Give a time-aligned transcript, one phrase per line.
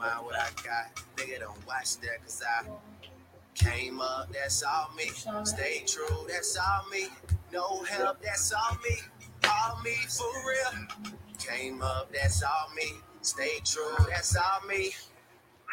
[0.00, 0.96] mind what I got.
[1.16, 2.64] Nigga, don't watch that, cause I
[3.54, 5.10] came up, that's all me.
[5.44, 7.08] Stay true, that's all me.
[7.52, 8.96] No help, that's all me.
[9.44, 10.86] All me for real.
[11.38, 12.94] Came up, that's all me.
[13.20, 14.92] Stay true, that's all me.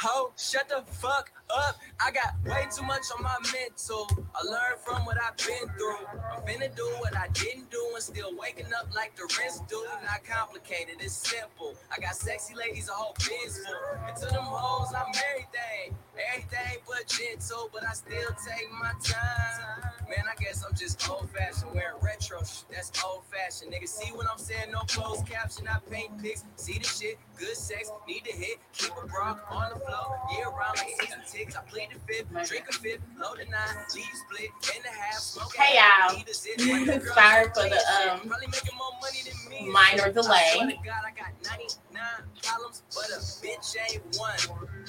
[0.01, 1.79] Ho, shut the fuck up.
[1.99, 4.07] I got way too much on my mental.
[4.35, 6.05] I learned from what I've been through.
[6.31, 9.83] I'm finna do what I didn't do and still waking up like the rest do.
[10.03, 11.73] Not complicated, it's simple.
[11.91, 13.61] I got sexy ladies, a whole biz.
[14.07, 15.97] And to them hoes, I'm everything.
[16.33, 19.91] Everything but gentle, but I still take my time.
[20.09, 22.63] Man, I guess I'm just old fashioned, wearing retro shit.
[22.71, 23.73] That's old fashioned.
[23.73, 24.71] Nigga, see what I'm saying?
[24.71, 26.43] No closed caption, I paint pics.
[26.55, 28.57] See the shit, good sex, need to hit.
[28.73, 31.55] Keep a bra on the floor, year round like 60 ticks.
[31.55, 35.19] I plead the fifth, drink a fifth, load a nine, G split, in the half,
[35.19, 36.19] smoke Hey, half, y'all.
[36.19, 38.09] eat a zit, like the girl Sorry for the, plays shit.
[38.11, 39.71] um, Probably making more money than me.
[39.71, 40.37] minor delay.
[40.37, 42.01] I swear to God, I got 99
[42.43, 44.39] problems, but a bitch ain't one.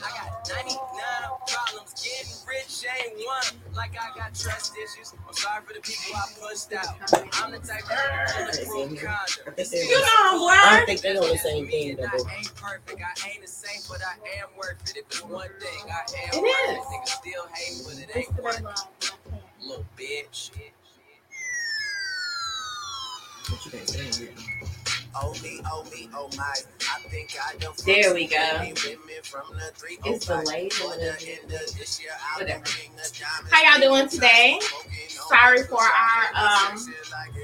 [0.00, 0.78] I got 99
[1.46, 3.74] problems, getting rich ain't one.
[3.76, 5.12] Like I got trust issues.
[5.26, 6.96] I'm sorry for the people I pushed out.
[7.44, 7.98] I'm the type of
[8.34, 9.44] bulletproof condom.
[9.46, 10.76] I think they You was- know I what?
[10.78, 12.04] don't think they know the same thing though.
[12.06, 14.96] I ain't perfect, I ain't a saint, but I am worth it.
[14.98, 16.02] If it's one thing, I
[16.36, 18.64] am It Niggas still hate, but it ain't it.
[19.62, 20.50] Little bitch.
[23.48, 24.36] What you think?
[24.36, 24.44] Damn,
[25.20, 26.44] Oh me, oh me, oh my.
[26.44, 28.36] I think I done There we go.
[28.58, 32.40] many women from the three It's delayed a the little end of this year, I'll
[32.40, 32.64] Whatever.
[32.64, 33.50] be king of diamonds.
[33.52, 34.60] How y'all doing today?
[35.08, 36.78] Sorry for our, um,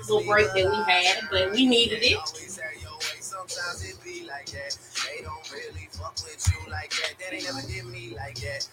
[0.08, 2.16] little break that we had, but we needed it.
[2.16, 4.76] Always have your way, Sometimes it be like that.
[5.16, 7.14] They don't really fuck with you like that.
[7.30, 8.68] They never did me like that.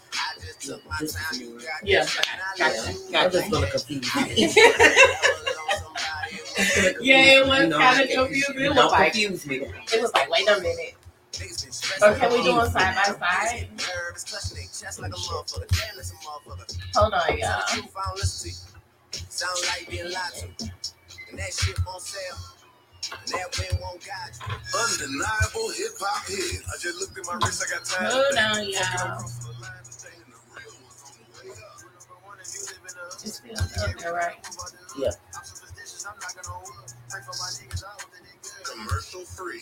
[0.64, 0.76] Yeah,
[2.04, 2.20] this,
[2.58, 2.94] gotcha.
[3.18, 3.72] I'm just gonna that.
[3.72, 4.48] confuse I you.
[4.48, 6.96] was on somebody else.
[7.02, 8.56] Yeah, it was You know, kinda confusing.
[8.56, 9.56] It you was like- confuse me.
[9.58, 10.96] It was like, wait a minute.
[11.34, 12.44] Niggas been stressing Okay, we out.
[12.44, 13.70] doing side by side.
[13.72, 15.68] Nervous, clutching their chest like a motherfucker.
[15.70, 16.78] Damn, this a motherfucker.
[16.96, 17.62] Hold on, y'all.
[17.70, 19.26] truth, I don't listen to you.
[19.30, 20.72] Sound like being lied to.
[21.32, 22.38] And that shit won't sell.
[23.12, 24.54] And that win won't guide you.
[24.80, 26.62] Undeniable hip hop hit.
[26.68, 28.12] I just looked at my wrist, I got time.
[28.12, 29.32] Hold on, y'all.
[33.74, 34.36] It's still up there, right?
[34.98, 35.12] Yeah.
[38.64, 39.62] Commercial free.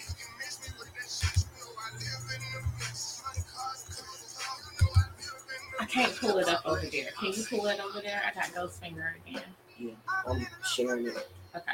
[5.80, 7.10] I can't pull it up over there.
[7.20, 8.22] Can you pull it over there?
[8.26, 9.44] I got ghost finger again.
[9.78, 9.92] Yeah,
[10.28, 10.46] I'm
[10.76, 11.30] sharing it.
[11.56, 11.72] Okay.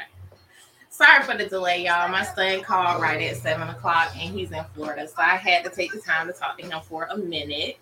[0.90, 2.08] Sorry for the delay, y'all.
[2.08, 5.70] My son called right at seven o'clock, and he's in Florida, so I had to
[5.70, 7.78] take the time to talk to him for a minute.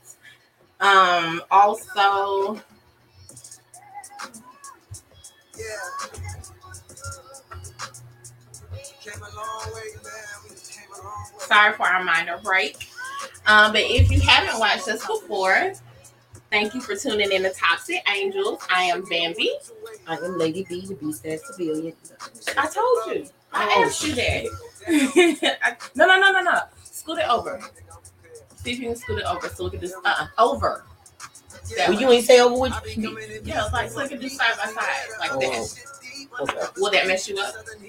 [0.80, 1.42] Um.
[1.50, 2.60] Also,
[5.58, 5.64] Yeah.
[9.00, 10.12] Came a long way, man.
[10.44, 11.38] We came a long way.
[11.46, 12.88] sorry for our minor break.
[13.46, 15.72] Um, but if you haven't watched us before,
[16.50, 18.60] thank you for tuning in to Toxic Angels.
[18.70, 19.50] I am Bambi.
[20.06, 21.92] I am Lady B, the Beast That Civilian.
[22.56, 23.26] I told you.
[23.52, 24.46] I Oh, asked you that.
[25.62, 26.60] I- no, no, no, no, no.
[26.82, 27.60] Scoot it over.
[28.56, 29.48] See if you can scoot it over.
[29.50, 29.94] So look at this.
[30.04, 30.84] Uh, over.
[31.76, 32.02] That Well, way.
[32.02, 32.72] you ain't say over with
[33.46, 35.40] Yeah, like so look at this side by side, like Oh.
[35.40, 35.74] that.
[36.40, 36.66] Okay.
[36.76, 37.54] Will that mess you up?
[37.66, 37.80] Let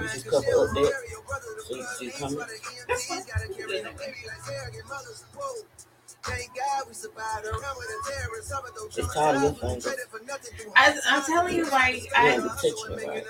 [0.00, 0.42] me just cover up
[0.74, 0.92] that
[1.68, 2.38] so you see coming.
[2.88, 3.22] That's fine.
[6.28, 8.98] We'll do it.
[8.98, 9.86] It's tired of your fingers.
[10.76, 13.24] I, I'm telling you, like, You I, ain't been touching it, right?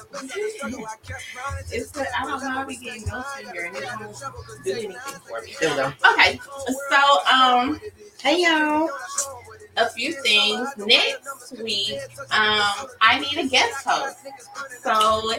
[1.72, 4.96] it's that I don't know how we get ghost here and it don't do anything
[5.26, 5.54] for me.
[5.60, 5.92] There we go.
[6.12, 6.40] Okay,
[6.90, 7.80] so um,
[8.20, 8.88] Hey y'all.
[9.76, 10.68] A few things.
[10.78, 11.98] Next week,
[12.30, 14.16] um, I need a guest host.
[14.82, 15.32] So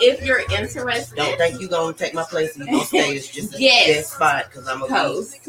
[0.00, 2.56] if you're interested, Don't think you're gonna take my place.
[2.56, 3.86] You gonna stay as just a Yes.
[3.86, 5.38] guest spot because I'm a host,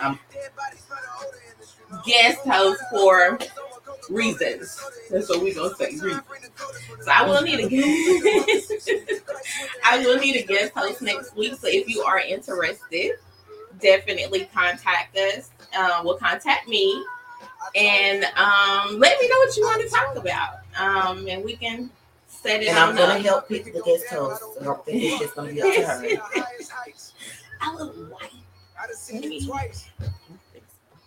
[0.00, 0.18] I'm-
[2.04, 3.38] guest host for
[4.10, 4.80] reasons.
[5.10, 5.90] That's what we gonna say.
[5.92, 6.22] Reasons.
[7.02, 8.90] So I will need a guest.
[9.84, 11.54] I will need a guest host next week.
[11.54, 13.12] So if you are interested,
[13.80, 15.50] definitely contact us.
[15.76, 17.04] Uh, will contact me
[17.74, 20.60] and um, let me know what you want to talk about.
[20.78, 21.90] Um, and we can
[22.26, 23.22] set it and I'm gonna up.
[23.22, 24.42] help pick the guest host.
[24.60, 26.02] I don't think it's just gonna be up to her.
[27.60, 28.30] I look white.
[28.80, 29.90] I done seen it twice,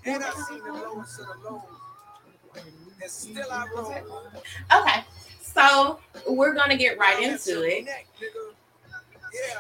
[0.06, 1.64] and I seen the lowest of the low.
[3.02, 3.94] And still I roll.
[4.76, 5.04] Okay,
[5.42, 7.88] so we're gonna get right into it.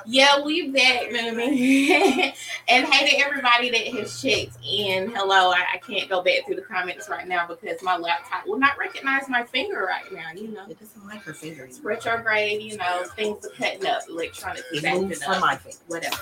[0.05, 0.41] Yeah.
[0.43, 2.33] We back, baby.
[2.67, 5.11] and hey to everybody that has checked in.
[5.11, 8.59] Hello, I, I can't go back through the comments right now because my laptop will
[8.59, 10.31] not recognize my finger right now.
[10.35, 11.77] You know, It doesn't like her fingers.
[11.77, 12.61] it's retrograde.
[12.61, 15.77] You know, things are cutting up, electronics It moves up, my finger.
[15.87, 16.15] whatever.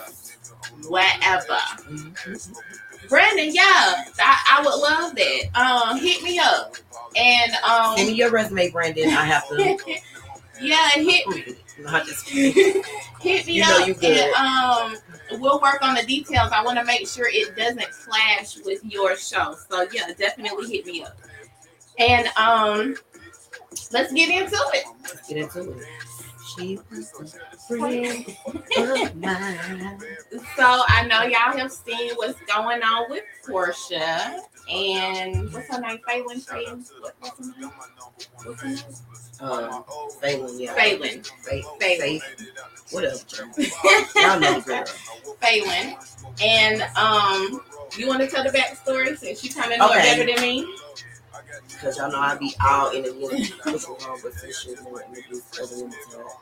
[0.88, 1.58] whatever.
[1.90, 2.56] Mhm.
[3.08, 5.60] Brandon, yeah, I, I would love that.
[5.60, 6.76] Um, hit me up
[7.16, 9.10] and um, Send me your resume, Brandon.
[9.10, 9.56] I have to
[10.62, 11.58] yeah, hit prove it.
[11.80, 14.98] Not just hit me You up you and um,
[15.40, 16.52] we'll work on the details.
[16.52, 19.56] I want to make sure it doesn't clash with your show.
[19.70, 21.18] So yeah, definitely hit me up.
[21.98, 22.96] And um,
[23.92, 24.86] let's get into it.
[25.28, 25.88] get into it.
[26.56, 27.14] She was
[27.52, 28.26] a friend
[28.78, 30.00] of mine.
[30.56, 34.40] So I know y'all have seen what's going on with Porsha
[34.72, 36.00] and what's her name?
[36.08, 36.46] Falynn.
[36.46, 36.90] Falynn.
[37.02, 37.72] What, what's her name?
[38.44, 38.80] What's her name?
[39.42, 39.84] Um,
[40.22, 40.76] Falynn, yeah.
[40.76, 41.26] Falynn.
[41.80, 42.22] Falynn.
[42.92, 43.46] What else, Joe?
[44.16, 44.84] Y'all know the girl.
[45.42, 45.96] Falynn.
[46.42, 47.62] And um,
[47.98, 50.00] you want to tell the backstory since you kind of know Okay.
[50.12, 50.76] it better than me?
[51.70, 53.30] Because y'all know I be all in the middle.
[53.64, 56.42] Pushing wrong with this shit more in the other women tell.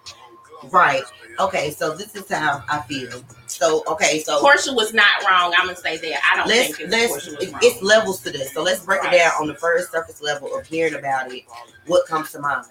[0.71, 1.03] Right.
[1.39, 3.21] Okay, so this is how I feel.
[3.45, 5.53] So okay, so Porsha was not wrong.
[5.57, 6.19] I'm gonna say that.
[6.31, 7.61] I don't let's think it's let's was it- wrong.
[7.63, 8.53] it's levels to this.
[8.53, 9.13] So let's break Right.
[9.13, 11.43] it down on the first surface level of hearing about it.
[11.85, 12.65] What comes to mind?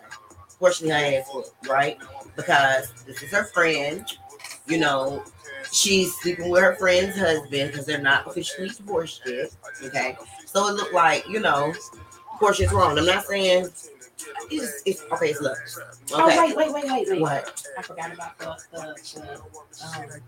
[0.61, 1.99] Porsha her ass right?
[2.35, 4.05] Because this is her friend.
[4.67, 5.23] You know,
[5.71, 9.51] she's sleeping with her friend's husband because they're not officially divorced yet.
[9.85, 11.73] Okay, so it looked like you know
[12.41, 12.99] Porsha's wrong.
[12.99, 13.69] I'm not saying
[14.51, 15.31] it's, it's okay.
[15.31, 15.57] It's love.
[16.13, 17.21] Oh wait, wait, wait, wait, wait.
[17.21, 17.67] what?
[17.79, 19.21] I forgot about the the.
[19.21, 20.21] the um,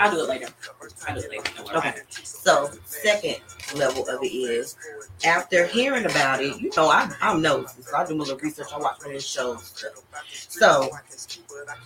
[0.00, 0.48] I'll do it later.
[1.08, 1.76] I'll do it later.
[1.76, 1.94] Okay.
[2.10, 3.36] So second
[3.74, 4.76] level of it is
[5.24, 8.68] after hearing about it, you know, I, I'm nosy, so I do a little research.
[8.72, 9.84] I watch all the shows.
[10.48, 10.90] So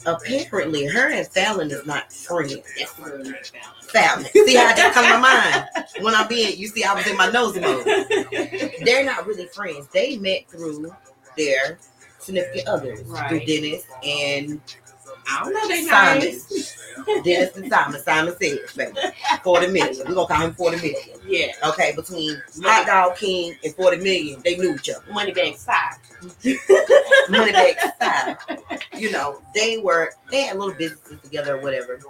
[0.07, 2.57] apparently, her and Falynn is not friends.
[2.79, 4.29] That's really nice balance.
[4.29, 4.47] Falynn.
[4.47, 6.59] See how that come to my mind when I'm being.
[6.59, 7.85] You see, I was in my nose mode.
[8.85, 9.89] They're not really friends.
[9.89, 10.93] They met through
[11.39, 11.79] their
[12.19, 13.47] significant others, through Right.
[13.47, 14.61] Dennis and
[15.31, 16.25] I don't know they Simon.
[16.25, 16.75] nice.
[17.25, 18.01] Dennis and Simon.
[18.03, 18.93] Simon said, baby,
[19.45, 19.97] forty million.
[20.09, 21.19] We're gonna call him forty million.
[21.27, 25.05] Yeah, Okay, between Hot Dog King and 40 million, they knew each other.
[25.13, 25.97] money bag side.
[27.29, 28.37] Moneybag side.
[28.97, 32.01] You know, they were they had little businesses together or whatever.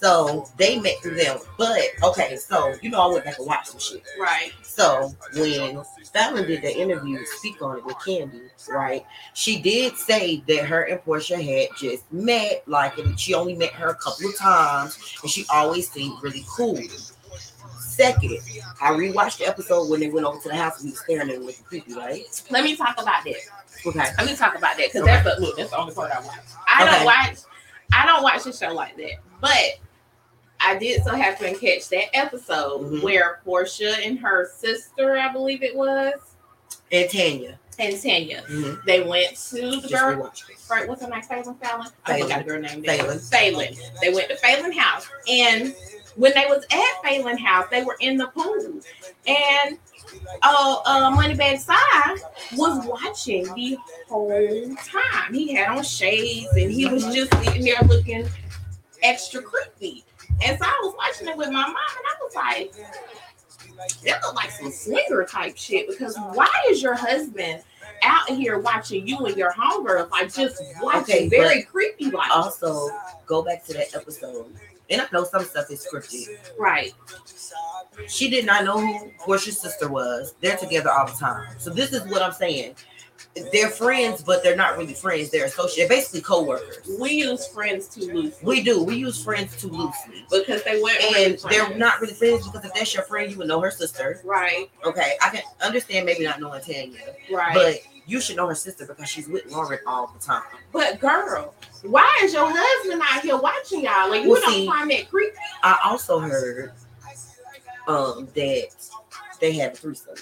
[0.00, 1.38] So they met through them.
[1.56, 4.04] But okay, so you know I went back and watched some shit.
[4.18, 4.52] Right.
[4.62, 5.82] So when
[6.14, 9.04] Falynn did the interview, speak on it with Kandi, right?
[9.34, 13.72] She did say that her and Porsha had just met, like, and she only met
[13.72, 16.80] her a couple of times, and she always seemed really cool.
[17.80, 18.38] Second,
[18.80, 21.28] I rewatched the episode when they went over to the house and he was staring
[21.30, 22.24] at her looking creepy, right?
[22.50, 23.34] Let me talk about that.
[23.86, 23.98] Okay.
[23.98, 25.10] Let me talk about that because Okay.
[25.22, 25.56] that's the look.
[25.56, 26.36] That's the only part I watch.
[26.68, 26.92] I Okay.
[26.92, 27.36] don't watch.
[27.92, 29.78] I don't watch the show like that, but
[30.60, 33.02] I did so happen to catch that episode Mhm.
[33.02, 36.14] where Porsha and her sister, I believe it was,
[36.90, 37.58] And Tanya.
[37.78, 38.84] and Tanya, Mhm.
[38.84, 40.32] they went to the girl.
[40.70, 41.22] Right, what's her name?
[41.22, 41.92] Falynn Falynn?
[42.04, 42.82] I forgot the girl name.
[42.82, 43.30] Falynn.
[43.30, 44.00] Falynn.
[44.00, 45.06] They went to Falynn house.
[45.28, 45.74] And
[46.16, 48.80] when they was at Falynn house, they were in the pool.
[49.26, 49.78] And
[50.42, 52.18] uh, uh Moneybag Side
[52.56, 53.78] was watching the
[54.08, 55.32] whole time.
[55.34, 58.28] He had on shades and he was just sitting there looking
[59.02, 60.04] extra creepy.
[60.42, 62.72] And so I was watching it with my mom and I was like,
[64.04, 67.62] that looked like some swinger type shit because why is your husband
[68.02, 72.88] out here watching you and your homegirl like just watching Okay, very creepy like Also,
[73.26, 74.46] go back to that episode.
[74.90, 76.38] And I know some stuff is scripted.
[76.58, 76.94] right
[78.06, 80.34] She did not know who Porsha's sister was.
[80.40, 81.46] They're together all the time.
[81.58, 82.74] So this is what I'm saying.
[83.52, 85.30] They're friends, but they're not really friends.
[85.30, 86.88] They're associates, basically co-workers.
[87.00, 88.82] we use friends too loosely We do.
[88.82, 90.24] We use friends too loosely.
[90.30, 91.78] because they weren't really And they're friends.
[91.78, 94.20] not really friends because if that's your friend, you would know her sister.
[94.24, 96.98] right Okay, I can understand maybe not knowing Tanya,
[97.30, 100.42] right but you should know her sister because she's with Lauren all the time.
[100.72, 104.66] but girl why is your husband out here watching y'all like you Well, don't see-
[104.66, 106.72] find that creepy I also heard
[107.86, 108.68] um that
[109.40, 110.14] they had a threesome.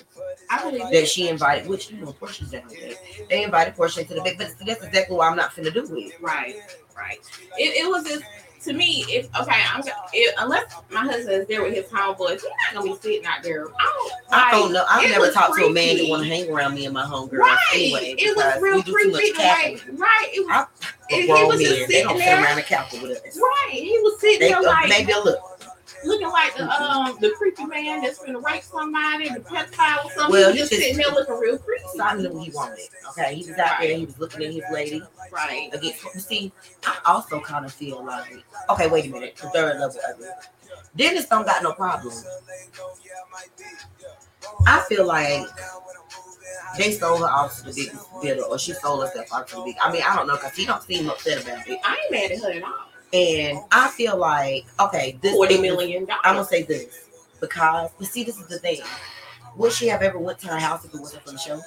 [0.50, 2.96] I believe that she invited, which you know, Porsha's down that.
[3.30, 6.12] They invited Porsha to the bed, but that's exactly why I'm not finna do it.
[6.20, 6.56] right
[6.96, 7.18] right
[7.58, 8.24] it, it was just
[8.64, 9.80] to me, if okay, I'm
[10.12, 13.42] if, unless my husband is there with his homeboys, he's not gonna be sitting out
[13.42, 13.66] there.
[13.68, 14.12] I don't.
[14.32, 14.84] I don't know.
[14.88, 16.10] I've never talked to a man that creepy.
[16.10, 18.14] want to hang around me and my homegirls Right, anyway.
[18.18, 19.32] it was real we do too creepy.
[19.34, 20.66] much The right, it was, I-
[21.14, 22.42] he was just sitting there.
[22.42, 23.38] around cackle with us.
[23.38, 23.70] right.
[23.72, 25.38] He was sitting They there uh, like maybe a look.
[26.04, 30.32] Looking like the um the creepy man that's gonna rape somebody, the pedophile or something.
[30.32, 31.84] Well, he just just- sitting there looking real creepy.
[31.94, 32.88] So I knew he wanted.
[33.10, 33.96] Okay, he was out there.
[33.96, 35.02] He was looking at his lady.
[35.32, 35.70] Right.
[35.72, 36.52] Again, you see,
[36.86, 40.30] I also kind of feel like, okay, wait a minute, the third level of it.
[40.96, 42.14] Dennis don't got no problem.
[44.66, 45.46] I feel like
[46.78, 47.90] they sold her off to the big
[48.22, 49.76] bidder, or she sold herself off to the big.
[49.82, 51.78] I mean, I don't know, cause he don't seem upset about it.
[51.84, 52.74] I ain't mad at her at all.
[53.12, 57.08] And I feel like, okay, this Forty million I'm gonna say this
[57.40, 58.80] because, but see, this is the thing.
[59.56, 61.60] Would she have ever went to her house if it wasn't for the show?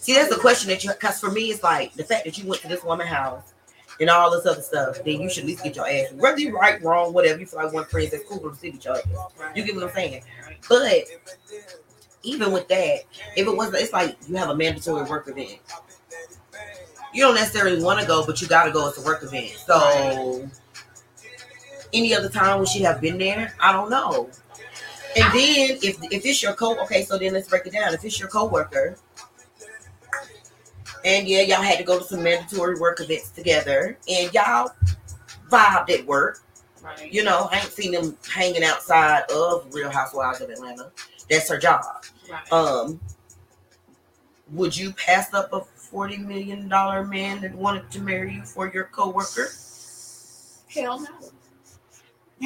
[0.00, 0.90] See, that's the question that you.
[0.90, 3.52] Because for me, it's like the fact that you went to this woman's house
[4.00, 5.02] and all this other stuff.
[5.04, 6.12] Then you should at least get your ass.
[6.12, 7.40] Whether you right, wrong, whatever.
[7.40, 9.02] You feel like one friend that's cool to see your ass.
[9.54, 10.22] You get what I'm saying?
[10.68, 11.04] But
[12.22, 13.00] even with that,
[13.36, 15.58] if it wasn't, it's like you have a mandatory work event.
[17.12, 18.88] You don't necessarily want to go, but you got to go.
[18.88, 19.52] It's a work event.
[19.66, 20.48] So,
[21.92, 23.54] any other time would she have been there?
[23.60, 24.30] I don't know.
[25.16, 27.94] And then if if it's your co, okay, so then let's break it down.
[27.94, 28.96] If it's your coworker,
[31.04, 34.70] and yeah, y'all had to go to some mandatory work events together, and y'all
[35.50, 36.42] vibed at work.
[36.82, 37.12] Right.
[37.12, 40.90] You know, I ain't seen them hanging outside of Real Housewives of Atlanta.
[41.28, 41.84] That's her job.
[42.30, 42.52] Right.
[42.52, 43.00] Um,
[44.52, 48.70] would you pass up a forty million dollar man that wanted to marry you for
[48.72, 49.48] your coworker?
[50.68, 51.08] Hell no.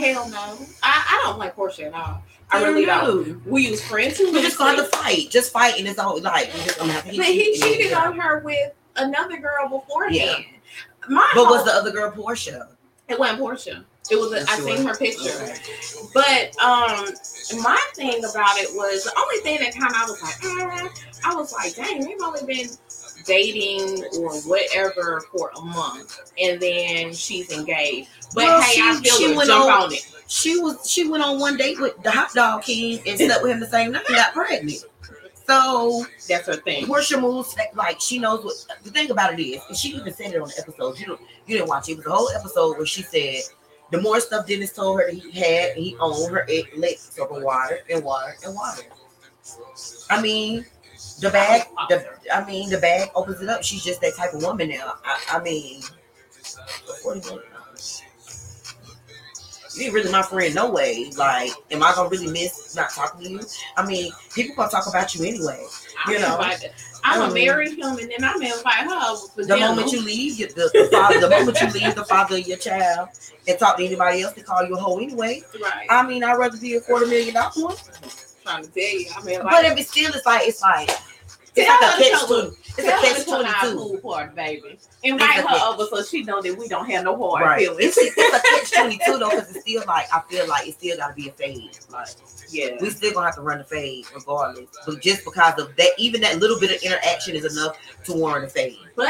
[0.01, 0.59] Hell no.
[0.83, 2.23] I, I don't like Porsha at all.
[2.51, 3.45] I really don't.
[3.47, 5.87] We use friends who We just going to fight, just fighting.
[5.87, 7.17] It's all like we just gonna have to.
[7.17, 10.15] But he you and then cheated get on her with another girl beforehand.
[10.15, 10.59] Yeah.
[11.09, 12.69] My But was the other girl Porsha?
[13.09, 13.85] it wasn't Porsha.
[14.11, 14.33] It was.
[14.33, 15.55] A, I seen her picture.
[16.13, 17.07] But um,
[17.63, 21.21] my thing about it was the only thing that kind of I was like, mm,
[21.25, 22.69] I was like, dang, they've only been
[23.25, 28.09] dating or whatever for a month, and then she's engaged.
[28.35, 29.37] But Well, hey, I she- feel she her.
[29.37, 30.07] went Jump on- on it.
[30.29, 33.53] She was she went on one date with the hot dog king and slept with
[33.53, 34.85] him the same night and got pregnant.
[35.47, 36.87] So That's her thing.
[36.87, 40.33] Porsha moves like she knows what the thing about it is, and she even said
[40.33, 40.99] it on the episode.
[40.99, 41.93] You don't you didn't watch it.
[41.93, 43.43] It was a whole episode where she said
[43.91, 47.43] the more stuff Dennis told her that he had, he owned her it lit and
[47.45, 48.83] water and water and water.
[50.09, 50.65] I mean,
[51.23, 53.63] the bag, the I mean, the bag opens it up.
[53.63, 54.95] She's just that type of woman now.
[55.05, 55.83] I, I mean,
[57.03, 57.43] what is it?
[59.75, 61.11] you ain't really my friend, no way.
[61.17, 63.41] Like, am I gonna really miss not talking to you?
[63.77, 65.65] I mean, people gonna talk about you anyway.
[66.05, 66.35] I'm You know.
[66.35, 66.73] invited.
[67.05, 69.69] I'm I gonna mean- marry him, and then I'm gonna invite her The dinner.
[69.69, 73.09] moment you leave, the, the father, the moment you leave the father of your child
[73.49, 75.43] and talk to anybody else, they call you a hoe anyway.
[75.63, 75.87] right?
[75.89, 77.77] I mean, I'd rather be a quarter million dollar one.
[78.45, 80.91] trying to tell you, I'm gonna But if it's still, it's like it's like
[81.55, 82.57] it's Tell like a catch twenty.
[82.65, 83.77] It's a Tell her catch to come twenty to our two.
[83.77, 84.79] pool party, baby.
[85.03, 87.61] Invite her catch- over so she know that we don't have no hard Right.
[87.61, 87.97] feelings.
[87.99, 90.75] It's, it's a catch twenty two though, because it's still like I feel like it
[90.75, 91.79] still got to be a fade.
[91.91, 92.09] Like
[92.51, 92.77] yeah.
[92.81, 94.67] we still gonna have to run the fade regardless.
[94.87, 98.47] But just because of that, even that little bit of interaction is enough to warrant
[98.47, 98.79] a fade.
[98.97, 99.09] But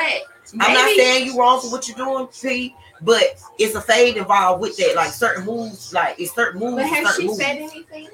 [0.61, 3.23] I'm not saying you wrong for what you're doing, P, but
[3.59, 4.95] it's a fade involved with that.
[4.97, 6.77] Like certain moves, like it's certain moves.
[6.83, 7.39] But has she moves.
[7.39, 8.09] said anything,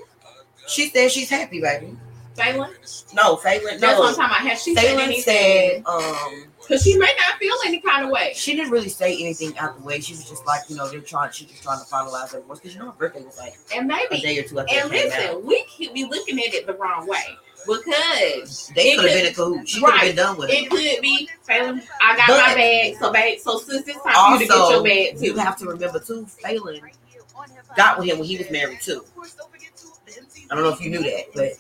[0.67, 1.97] She said she's happy, baby.
[2.39, 3.15] Falynn?
[3.15, 3.79] No, Falynn.
[3.81, 4.33] That's what I'm No, talking about.
[4.49, 5.23] Has she said Falynn anything?
[5.23, 8.33] said um Because she may not feel any kind of way.
[8.35, 10.01] she didn't really say anything out the way.
[10.01, 11.33] She was just like, you know, they're trying.
[11.33, 13.87] She was trying to finalize her work because you know her birthday was like And
[13.89, 15.19] maybe a day or two after and it came out.
[15.43, 17.25] listen, we could be looking at it the wrong way
[17.67, 19.71] because They it could have could- been in cahoots.
[19.71, 20.55] She could have been done with it.
[20.55, 24.37] it could be, Falynn, I got But- my bag, so babe, so since it's time
[24.39, 25.25] for you to get your bag too.
[25.27, 26.81] you have to remember too, Falynn
[27.77, 29.05] got with him when he was married too.
[30.51, 31.53] I don't know if you knew that, but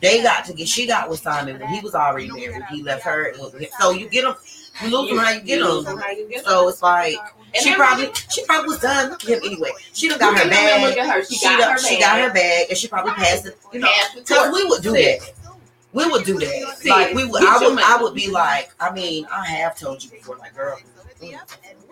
[0.00, 0.68] they got to get.
[0.68, 2.62] She got with Simon when he was already married.
[2.70, 3.26] He left her.
[3.26, 3.68] and was with.
[3.80, 4.34] So you get them.
[4.82, 5.96] You lose them how you get them.
[5.98, 7.16] how you get So it's like
[7.54, 9.70] And she probably she probably was done with him anyway.
[9.92, 10.82] She done got her bag.
[10.82, 11.24] Look at her.
[11.24, 12.00] She, got she bag.
[12.00, 13.56] got her bag, and she probably passed it.
[13.72, 15.32] You know, because we would do that.
[15.92, 16.76] We would do that.
[16.86, 17.42] Like we would.
[17.44, 17.78] I would.
[17.78, 18.70] I would be like.
[18.80, 20.78] I mean, I have told you before, like, girl.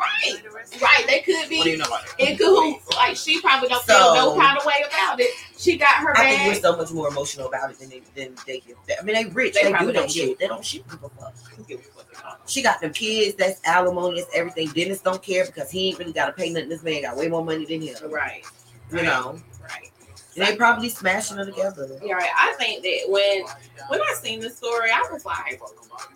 [0.01, 0.43] Right,
[0.83, 1.05] right.
[1.07, 2.31] They could What do you be know about it?
[2.31, 2.89] in cahoots.
[2.97, 5.31] Like she probably don't feel no kind of way about it.
[5.61, 8.35] She got her I think we're so much more emotional about it than they than
[8.47, 8.63] they.
[8.99, 9.53] I mean, they rich.
[9.53, 10.39] They They, do that shit.
[10.39, 11.35] They don't shit give a fuck.
[12.47, 13.37] She got them kids.
[13.37, 14.21] That's alimony.
[14.23, 14.69] That's everything.
[14.69, 16.71] Dennis don't care because he ain't really got to pay nothing.
[16.71, 17.95] This man got way more money than him.
[18.11, 18.43] Right,
[18.91, 19.39] You know.
[19.63, 19.91] right.
[20.35, 21.89] They probably smashing her together.
[22.03, 22.31] Yeah, right.
[22.39, 23.43] I think that when
[23.89, 25.61] when I seen the story, I was like,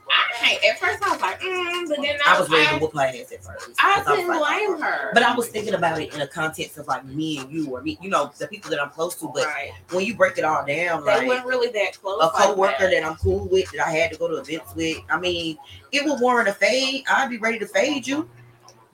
[0.09, 0.65] I can't.
[0.65, 2.93] At first, I was like, mm, but then I, I was ready to I, whoop
[2.95, 3.71] her ass at first.
[3.81, 5.11] I was couldn't like, blame her.
[5.13, 7.83] But I was thinking about it in the context of like me and you, or
[7.83, 9.31] me, you know, the people that I'm close to.
[9.35, 12.21] But right, when you break it all down, they like weren't really that close.
[12.23, 12.91] a like that.
[12.91, 14.99] that I'm cool with, that I had to go to events with.
[15.11, 15.59] I mean,
[15.91, 17.05] it would warrant a fade.
[17.11, 18.29] I'd be ready to fade you.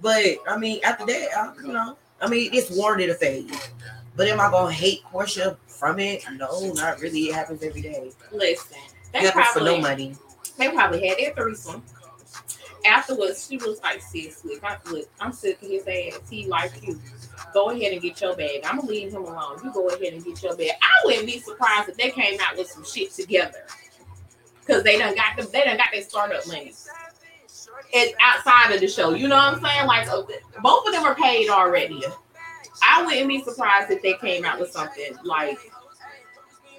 [0.01, 3.51] But I mean, after that, I, you know, I mean, it's warranted a fade.
[4.21, 6.23] But am I gonna hate Porsha from it?
[6.35, 7.31] No, not really.
[7.31, 8.13] It happens every day.
[8.31, 8.77] Listen,
[9.15, 10.15] they It happens for no money.
[10.59, 11.83] they probably had their threesome.
[12.85, 16.21] Afterwards, she was like, "Sis, look, I, look, I'm sick of his ass.
[16.29, 17.01] He like you.
[17.55, 18.61] Go ahead and get your bag.
[18.63, 19.59] I'm gonna leave him alone.
[19.65, 20.73] You go ahead and get your bag.
[20.83, 23.65] I wouldn't be surprised if they came out with some shit together,
[24.67, 25.47] cause they done got them.
[25.51, 26.75] They done got their startup money.
[27.95, 29.15] it's outside of the show.
[29.15, 29.87] You know what I'm saying?
[29.87, 30.25] Like uh,
[30.63, 32.05] both of them are paid already.
[32.87, 35.59] I wouldn't be surprised if they came out with something like,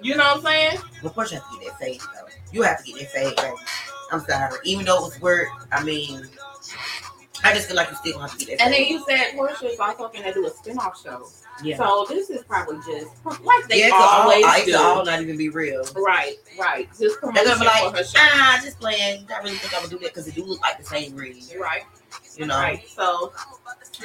[0.00, 0.78] you know what I'm saying?
[1.04, 2.26] Of course, you have to get that fade though.
[2.52, 3.56] You have to get that fade, baby.
[4.10, 4.52] I'm sorry.
[4.64, 6.28] Even though it was work, I mean,
[7.44, 8.64] I just feel like you still have to get that.
[8.66, 8.84] And fade.
[8.86, 11.28] then you said Porsha is also going to do a spinoff show.
[11.64, 14.76] yeah, So this is probably just like they yeah, all, always it do.
[14.76, 15.84] all not even be real.
[15.96, 16.88] Right, right.
[16.90, 18.18] Just They're promotion gonna be like, for her show.
[18.18, 19.26] ah, just playing.
[19.34, 21.40] I really think I'm gonna do that because it do look like the same ring.
[21.60, 21.82] Right,
[22.36, 22.86] You know, right.
[22.88, 23.32] So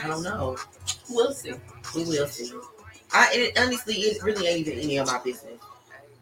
[0.03, 0.57] I don't know.
[1.09, 1.53] we'll see.
[1.95, 2.51] We will see.
[3.13, 5.59] I it, honestly, it really ain't even any of my business.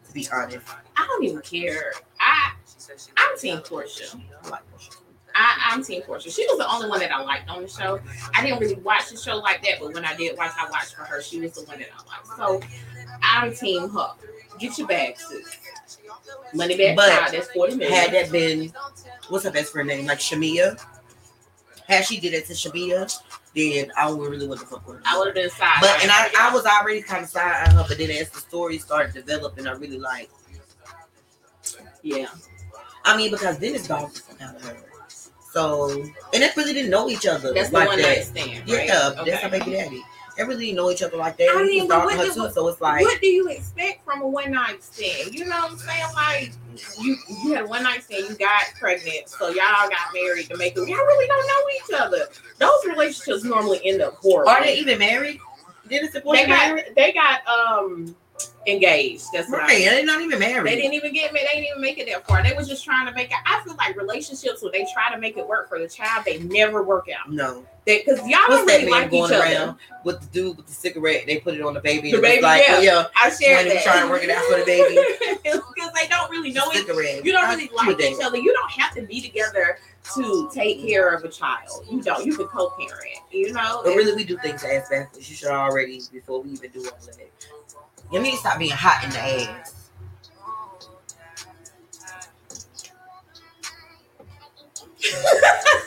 [0.06, 1.92] To be honest, I don't even care.
[2.20, 2.52] I
[3.16, 4.20] I'm Team Porsha.
[4.44, 4.96] I like Porsha.
[5.34, 6.34] I, I'm Team Porsha.
[6.34, 8.00] She was the only one that I liked on the show.
[8.34, 10.94] I didn't really watch the show like that, but when I did watch, I watched
[10.94, 11.20] for her.
[11.20, 12.26] She was the one that I liked.
[12.36, 12.60] So
[13.22, 14.12] I'm Team her.
[14.58, 15.58] Get your bag, sis.
[16.54, 17.92] Money back But child, that's 40 million.
[17.92, 18.72] Had that been,
[19.28, 20.06] what's her best friend name?
[20.06, 20.80] Like Shamea.
[21.88, 23.16] Had she did it to Shamea,
[23.54, 25.02] then I would really want to fuck with her.
[25.06, 25.78] I would have been side.
[25.80, 28.40] But and I, I was already kind of side on her, but then as the
[28.40, 30.28] story started developing, I really like.
[32.02, 32.26] yeah.
[33.04, 34.76] I mean, because then it's gone fuck out of her.
[35.52, 35.90] So
[36.34, 38.16] and they really didn't know each other That's the like one that.
[38.16, 38.68] night stand.
[38.68, 38.88] Yeah, right?
[39.24, 39.58] that's her Okay.
[39.60, 40.02] baby daddy.
[40.36, 41.48] They really didn't know each other like that.
[41.56, 43.48] I mean, was but stalking what her the- too, so it's like what do you
[43.48, 45.34] expect from a one night stand?
[45.34, 46.04] You know what I'm saying?
[46.14, 46.50] Like
[47.00, 50.72] you, you had one night stand, you got pregnant, so y'all got married to make
[50.76, 50.88] it.
[50.88, 52.28] Y'all really don't know each other.
[52.58, 54.50] Those relationships normally end up horrible.
[54.50, 55.40] Are they even married?
[55.88, 56.84] Didn't support they married?
[56.96, 58.16] they got um
[58.66, 59.26] engaged.
[59.32, 59.78] That's Right, right.
[59.84, 60.66] they're not even married.
[60.72, 61.40] They didn't even get me.
[61.40, 62.42] They didn't even make it that far.
[62.42, 63.36] They was just trying to make it.
[63.46, 66.38] I feel like relationships when they try to make it work for the child, they
[66.40, 67.30] never work out.
[67.30, 67.64] No.
[67.84, 69.42] Because y'all What's don't really like each going other.
[69.44, 71.22] around with the dude with the cigarette?
[71.26, 72.10] They put it on the baby.
[72.10, 72.80] The and it baby, like, yeah.
[72.80, 73.84] yeah, I shared that.
[73.84, 74.98] trying to work it out for the baby.
[75.76, 77.24] Because they don't really know each cigarette.
[77.24, 78.38] You don't really do like each other.
[78.38, 79.78] You don't have to be together
[80.14, 81.84] to take care of a child.
[81.90, 82.24] You don't.
[82.24, 83.18] You can co-parent.
[83.30, 83.82] You know.
[83.84, 86.86] But really, we do things ass as You should already before we even do all
[86.96, 87.30] of that.
[88.12, 89.72] You need to stop being hot in the ass.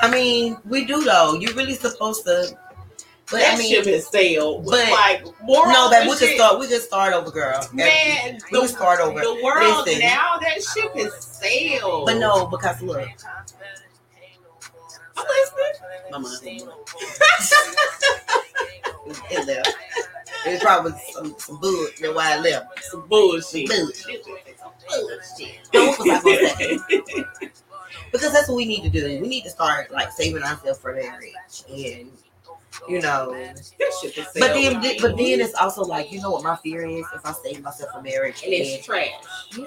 [0.00, 1.34] I mean, we do though.
[1.34, 2.56] You really supposed to.
[3.30, 4.64] But that I mean, ship has sailed.
[4.64, 6.58] but- like no, that we can start.
[6.60, 7.60] We can start over, girl.
[7.72, 9.20] Man, we can start over.
[9.20, 10.00] The world Listen.
[10.00, 12.06] now that ship has sailed.
[12.06, 13.06] But no, because look.
[16.10, 16.62] My mind.
[19.30, 19.76] it left.
[20.46, 21.86] It was probably some some bull.
[22.00, 22.84] That's why it left.
[22.84, 23.68] Some bullshit.
[23.68, 24.24] Bullshit.
[24.24, 25.58] Bullshit.
[25.72, 27.24] Don't put my phone
[28.12, 29.20] Because that's what we need to do.
[29.20, 32.10] We need to start like saving ourselves for marriage, and
[32.88, 33.32] you know.
[33.32, 34.34] That ship has sailed.
[34.34, 37.32] But then, but then it's also like you know what my fear is if I
[37.32, 39.10] save myself for marriage, and it's trash.
[39.56, 39.64] yeah,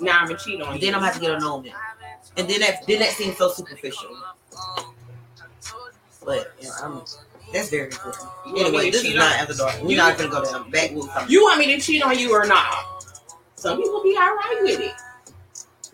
[0.00, 0.80] Now I'm gonna cheat on you.
[0.80, 1.74] then I'm gonna have to get a annulment,
[2.36, 4.16] and then that then that seems so superficial.
[6.24, 7.02] But you know, I'm
[7.52, 8.28] that's very important.
[8.46, 9.82] Anyway, this is not after dark.
[9.82, 10.90] We're not gonna go down back.
[11.28, 13.04] You want me to cheat on you or not?
[13.56, 14.92] Some people be all right with it.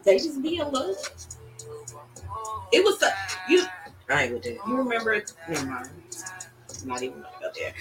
[0.04, 0.96] They just be in love.
[2.72, 3.10] It was a,
[3.48, 3.64] you.
[4.08, 4.58] I ain't with that.
[4.66, 5.22] You remember?
[5.48, 5.88] Never mind.
[6.84, 7.74] Not even go there.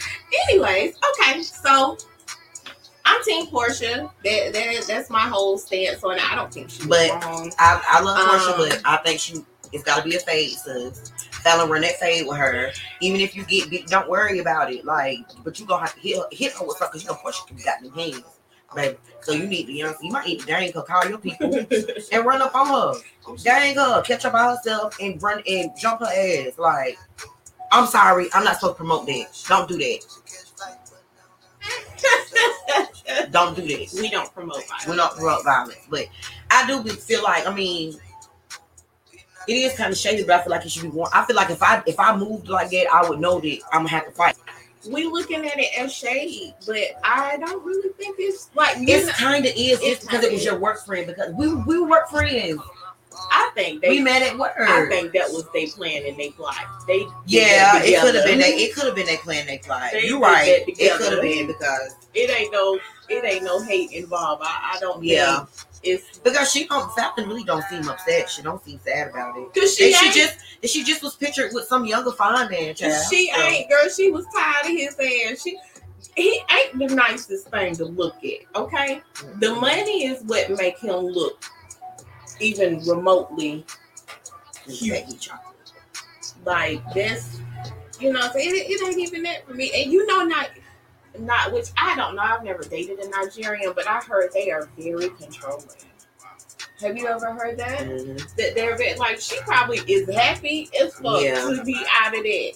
[0.50, 1.42] Anyways, okay.
[1.44, 1.98] So
[3.06, 4.10] I'm Team Porsha.
[4.24, 6.32] That, that that's my whole stance on it.
[6.32, 7.52] I don't think she's But- wrong.
[7.60, 10.52] I, I love Porsha, Um, but I think she it's got to be a fade,
[10.52, 11.12] sis.
[11.44, 12.72] Falynn run that fade with her.
[13.02, 14.86] Even if you get don't worry about it.
[14.86, 17.02] Like, but you gonna have to hit hit her with something.
[17.02, 18.24] You know, Porsha can got them hands,
[18.76, 18.98] baby.
[19.22, 21.54] So you need to, you know, you might need to dang her, call your people
[22.12, 26.00] and run up on her, dang her, catch her by herself and run and jump
[26.00, 26.58] her ass.
[26.58, 26.98] Like,
[27.72, 29.28] I'm sorry, I'm not supposed to promote that.
[29.48, 30.00] Don't do that.
[33.32, 34.00] Don't do that.
[34.00, 34.88] we don't promote violence.
[34.88, 36.06] We're not promote violence, but
[36.52, 37.98] I do feel like I mean,
[39.48, 41.10] it is kind of shady, but I feel like it should be one.
[41.14, 43.80] I feel like if I if I moved like that, I would know that I'm
[43.80, 44.36] gonna have to fight.
[44.90, 49.46] we looking at it as shade, but I don't really think it's like It's kind
[49.46, 49.80] of is.
[49.82, 51.08] It's because it was your work friend.
[51.08, 52.60] Because we we work friends.
[53.32, 54.54] I think we met at work.
[54.60, 56.56] I think that was they plan and they plot.
[56.88, 58.40] They yeah, it could have been.
[58.40, 59.90] They, it could have been they plan they fly.
[59.92, 60.64] They You're right.
[60.68, 62.80] It could have been because It ain't no.
[63.10, 64.44] It ain't no hate involved.
[64.46, 65.04] I, I don't.
[65.04, 65.46] Yeah.
[65.46, 66.92] think it's because she don't.
[66.96, 68.30] Falcon really don't seem upset.
[68.30, 69.54] She don't seem sad about it.
[69.54, 72.76] because she And she just she just was pictured with some younger fine man.
[72.76, 73.06] Child.
[73.10, 73.90] she So- ain't girl.
[73.90, 75.44] She was tired of his ass.
[75.44, 75.58] She.
[76.16, 78.60] He ain't the nicest thing to look at.
[78.60, 79.02] Okay,
[79.40, 79.62] the mm-hmm.
[79.62, 81.44] money is what make him look
[82.40, 83.66] even remotely
[84.68, 85.30] Cute.
[86.46, 87.40] like this.
[88.00, 89.72] You know, so it, it ain't even that for me.
[89.76, 90.50] And you know, not
[91.20, 92.22] not which I don't know.
[92.22, 95.68] I've never dated a Nigerian, but I heard they are very controlling.
[96.82, 97.80] Have you ever heard that?
[97.80, 98.36] Mhm.
[98.36, 101.36] That they're very, like she probably is happy as fuck Yeah.
[101.42, 102.52] to be out of that.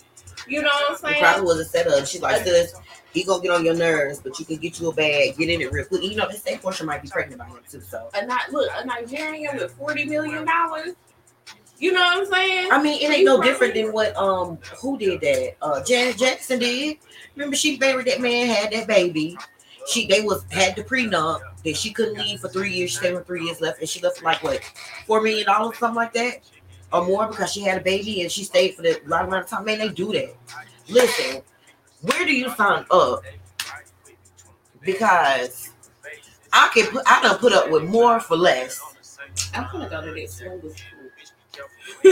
[0.47, 1.23] You know what I'm It saying?
[1.23, 2.05] probably was a setup.
[2.05, 2.73] She's like, sis,
[3.13, 5.61] he gonna get on your nerves, but you can get you a bag, get in
[5.61, 6.03] it real quick.
[6.03, 7.81] You know, this same portion might be pregnant by him too.
[7.81, 10.93] So a not look a Nigerian with forty million dollars.
[11.81, 12.71] You know what I'm saying?
[12.71, 15.55] I mean, it ain't You no probably- different than what um who did that?
[15.63, 16.97] Uh Janet Jackson did.
[17.35, 19.35] Remember she married that man, had that baby.
[19.87, 22.91] She they was had the prenup that she couldn't leave for three years.
[22.91, 24.61] She stayed with three years left, and she left like what
[25.07, 26.43] four million dollars, something like that,
[26.93, 29.49] or more because she had a baby and she stayed for the long amount of
[29.49, 29.65] time.
[29.65, 30.35] Man, they do that.
[30.87, 31.41] Listen,
[32.01, 33.23] where do you sign up?
[34.81, 35.71] Because
[36.53, 38.79] I can put I done put up with more for less.
[39.55, 40.75] I'm gonna go to this group.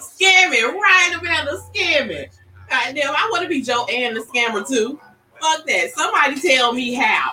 [0.00, 2.28] scamming, right around the scamming.
[2.70, 5.00] God damn, I want to be Joanne the scammer too.
[5.40, 5.90] Fuck that.
[5.94, 7.32] Somebody tell me how.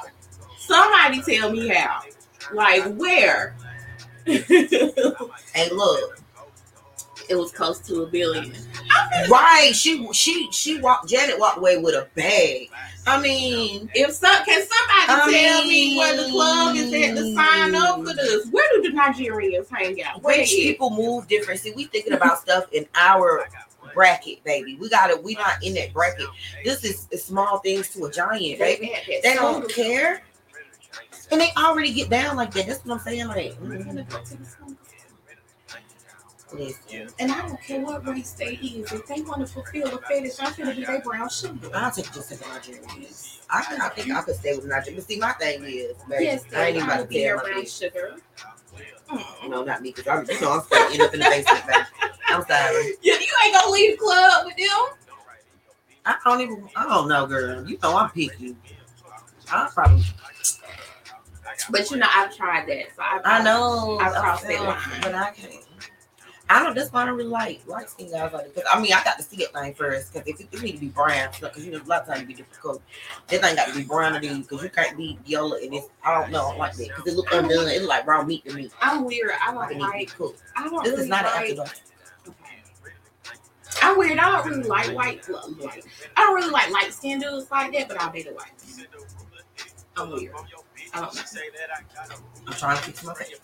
[0.58, 2.02] Somebody tell me how.
[2.54, 3.56] Like where?
[4.28, 6.20] And look,
[7.30, 8.54] it was close to a billion.
[9.30, 9.72] Right?
[9.74, 11.10] She she she walked.
[11.10, 12.70] Janet walked away with a bag.
[13.08, 17.36] I mean, If some can somebody I tell me where the club is at to
[17.36, 18.48] sign up for this?
[18.48, 20.24] Where do the Nigerians hang out?
[20.24, 20.48] Where at?
[20.48, 21.60] people move different.
[21.60, 23.48] See, we thinking about stuff in our
[23.94, 24.76] bracket, baby.
[24.80, 26.28] We got to We not in that bracket.
[26.64, 28.94] This is, small things to a giant, baby.
[29.24, 30.22] They don't care,
[31.32, 32.68] and they already get down like that.
[32.68, 33.28] That's what I'm saying.
[33.28, 34.06] Like, We're
[36.56, 38.92] listen, And I don't care what race they is.
[38.92, 41.70] If they want to fulfill a fetish, I'm gonna be their brown sugar.
[41.74, 42.84] I'll take just a Nigerian.
[43.50, 44.96] I, I think I could stay with Nigerian.
[44.96, 48.16] But see, my thing is, baby, Yes, I ain't even about to be brown sugar.
[49.10, 49.50] Mm.
[49.50, 51.86] No, not me, because I'm, you know, I'm straight end up in the basement, baby.
[52.30, 52.94] I'm sorry.
[53.02, 54.98] You, you ain't gonna leave the club with them.
[56.06, 56.70] I don't even.
[56.76, 57.68] I don't know, girl.
[57.68, 58.56] You know I'm picky.
[59.52, 60.04] I probably.
[61.70, 62.96] But you know, I've tried that.
[62.96, 63.98] So I, I know.
[64.00, 65.02] I've crossed that line.
[65.02, 65.54] but I can't.
[66.48, 66.76] I don't.
[66.76, 68.54] That's why I don't really like light skin guys like.
[68.54, 70.14] Because I mean, I got to see that thing first.
[70.14, 72.22] Because if it, it need to be brown, because you know a lot of times
[72.22, 72.80] it be different color.
[73.30, 75.88] That thing got to be browner than you, because you can't be yellow and it's.
[76.04, 77.68] I don't know, I don't like that because it look undone.
[77.70, 78.70] It look like raw meat to me.
[78.82, 79.32] I'm weird.
[79.42, 80.16] I Like it don't be like.
[80.16, 80.44] cooked.
[80.56, 81.42] I don't This really is not an like.
[81.42, 81.70] after dark.
[83.82, 84.20] I'm weird.
[84.20, 85.28] I don't really like white.
[85.30, 88.52] Like, I don't really like light skinned dudes like that, but I'll date a white.
[89.98, 90.34] I'm weird.
[90.96, 92.26] Um, I don't know.
[92.48, 93.40] I'm trying to fix my face.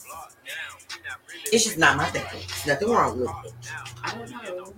[1.52, 2.24] It's just not my thing.
[2.32, 3.54] There's nothing wrong with it.
[4.04, 4.74] I don't know.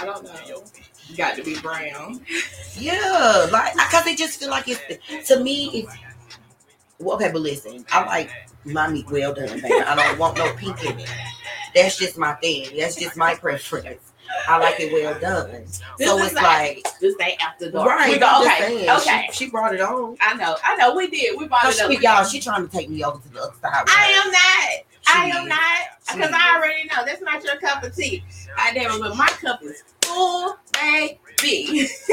[0.00, 0.64] I don't know.
[1.08, 2.24] You got to be brown.
[2.76, 5.70] Yeah, like because they just feel like it's to me.
[5.74, 5.94] It's
[6.98, 8.30] well, okay, but listen, I like
[8.64, 9.74] my meat well done, baby.
[9.80, 11.10] I don't want no pink in it.
[11.74, 12.68] That's just my thing.
[12.78, 14.11] That's just my preference.
[14.48, 15.50] I like it well done.
[15.98, 17.88] This so it's like- like This day after dark.
[17.88, 18.10] right.
[18.12, 18.56] We go, okay.
[18.58, 19.28] saying, okay.
[19.32, 20.16] She, she brought it on.
[20.20, 20.56] I know.
[20.64, 20.94] I know.
[20.96, 21.38] We did.
[21.38, 21.90] We brought it up.
[21.90, 23.84] she, y'all, she trying to take me over to the other side.
[23.88, 24.86] I am not.
[25.14, 25.58] I am not.
[26.14, 26.30] Because.
[26.34, 28.24] I already know that's not your cup of tea.
[28.56, 31.88] I damn but my cup is full, baby.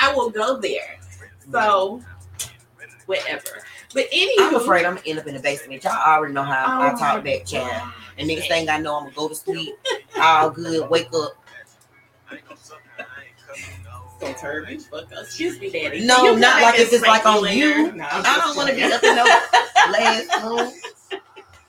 [0.00, 0.98] I will go there.
[1.52, 2.02] So,
[3.06, 3.62] whatever.
[3.94, 5.82] But anyway, I'm afraid I'm gonna end up in the basement.
[5.84, 7.92] Y'all already know how I Oh talk my back, child.
[8.18, 9.74] And next thing I know, I'm gonna go to sleep,
[10.20, 11.36] all good, wake up.
[14.20, 15.26] So turvy, fuck us.
[15.28, 16.04] Excuse me, daddy.
[16.04, 17.84] No, you not like if it's like on me you.
[17.84, 17.96] later?
[17.96, 19.24] No, I'm I don't want to be up in no
[19.92, 20.72] last room.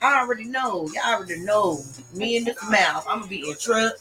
[0.03, 0.89] I already know.
[0.93, 1.83] Y'all already know.
[2.13, 3.93] Me in this mouth, I'm gonna be in trouble.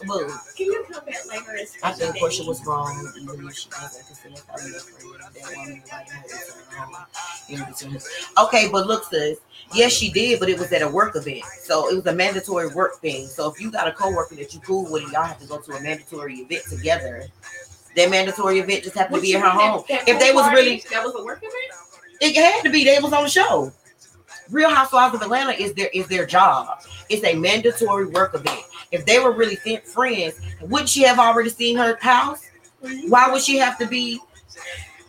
[0.56, 2.48] Can you come back later and I think me, Porsha daddy?
[2.48, 5.20] was wrong, even if she wasn't considered part of the friend.
[5.34, 7.06] That woman invited her to her home.
[7.50, 9.38] In between her- Okay, but look, sis.
[9.74, 12.68] Yes, she did, but it was at a work event, so it was a mandatory
[12.68, 13.26] work thing.
[13.28, 15.58] So if you got a coworker that you cool with, and y'all have to go
[15.60, 17.26] to a mandatory event together.
[17.96, 19.84] That mandatory event just happened What to be you at her home.
[19.88, 21.54] that- that If they was party, really that was a work event.
[22.20, 22.84] it had to be.
[22.84, 23.72] They was on the show.
[24.50, 26.80] Real Housewives of Atlanta is their is their job.
[27.08, 28.60] It's a mandatory work event.
[28.92, 32.46] If they were really friends, wouldn't she have already seen her house?
[33.08, 34.20] Why would she have to be?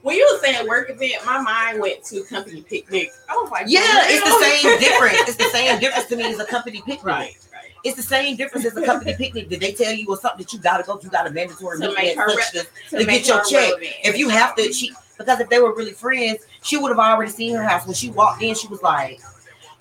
[0.03, 3.11] When you were saying work event, my mind went to company picnic.
[3.29, 5.29] I was like, Yeah, it's the same difference.
[5.29, 7.03] It's the same difference to me as a company picnic.
[7.03, 7.71] Right, right.
[7.83, 9.49] It's the same difference as a company picnic.
[9.49, 10.99] Did they tell you or something that you gotta go?
[11.01, 13.69] You got a mandatory To meeting her such re- a- To To get your check.
[13.69, 13.91] relevant.
[14.03, 17.31] if you have to, she because if they were really friends, she would have already
[17.31, 17.85] seen her house.
[17.85, 19.21] When she walked in, she was like,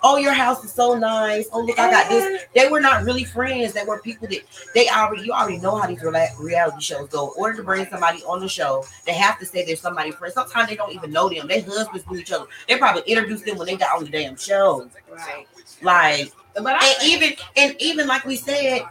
[0.03, 1.47] "Oh, your house is so nice.
[1.51, 3.73] Oh, look, I got this." They were not really friends.
[3.73, 4.41] They were people that
[4.73, 7.33] they already you already know how these reality shows go.
[7.33, 10.33] In order to bring somebody on the show, they have to say there's somebody friend.
[10.33, 11.47] Sometimes they don't even know them.
[11.47, 12.45] Their husbands knew each other.
[12.67, 14.89] They probably introduced them when they got on the damn show.
[15.11, 15.47] Right.
[15.81, 18.83] Like But I and even and even like we said,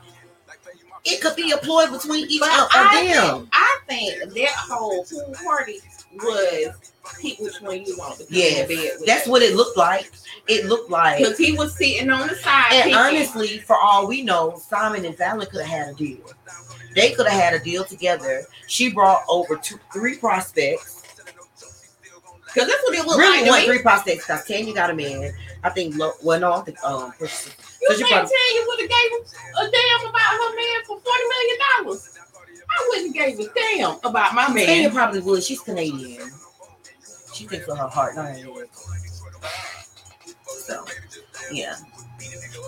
[1.04, 2.68] It could be a ploy between each of them.
[2.92, 5.04] think, I think that whole
[5.44, 5.80] party
[6.14, 9.06] was pick which one you want to with.
[9.06, 10.10] That's what it looked like.
[10.48, 11.18] It looked like.
[11.18, 12.72] because he was sitting on the side.
[12.72, 12.96] And picking.
[12.96, 16.18] honestly, for all we know, Simon and Falynn could have had a deal.
[16.94, 18.42] They could have had a deal together.
[18.66, 21.02] She brought over two, three prospects.
[22.46, 23.62] because that's what it looked really, like.
[23.62, 23.66] me.
[23.66, 24.26] three prospects.
[24.26, 25.32] Because Tanya got a man.
[25.62, 25.94] I think.
[25.98, 26.82] Well, no, I think.
[26.82, 29.12] Um, You think Tanya would have gave
[29.56, 32.18] a damn about her man for forty million dollars?
[32.70, 34.92] I wouldn't gave a damn about my Tanya man.
[34.92, 35.42] probably would.
[35.42, 36.30] She's Canadian.
[37.34, 38.68] She thinks with her heart, not her head.
[40.46, 40.84] So,
[41.52, 41.76] yeah.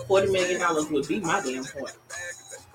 [0.07, 1.95] Forty million dollars would be my damn point.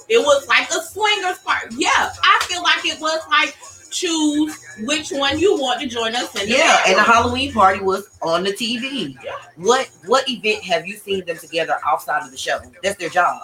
[0.08, 1.76] It was like a swingers party.
[1.78, 1.90] Yeah,
[2.22, 3.54] I feel like it was like
[3.90, 6.48] choose which one you want to join us in.
[6.48, 7.02] Yeah, and the.
[7.02, 9.16] Halloween party was on the TV.
[9.22, 9.32] Yeah.
[9.56, 12.58] What what event have you seen them together outside of the show?
[12.82, 13.40] That's their job.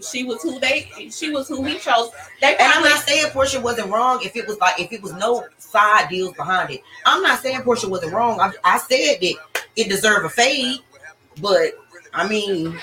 [0.00, 0.90] She was who they.
[1.10, 2.10] She was who he chose.
[2.40, 5.14] They And I'm not saying Porsha wasn't wrong if it was like if it was
[5.14, 6.82] no side deals behind it.
[7.06, 8.38] I'm not saying Porsha wasn't wrong.
[8.40, 9.34] I, I said that
[9.76, 10.80] it deserved a fade,
[11.40, 11.72] but
[12.12, 12.78] I mean,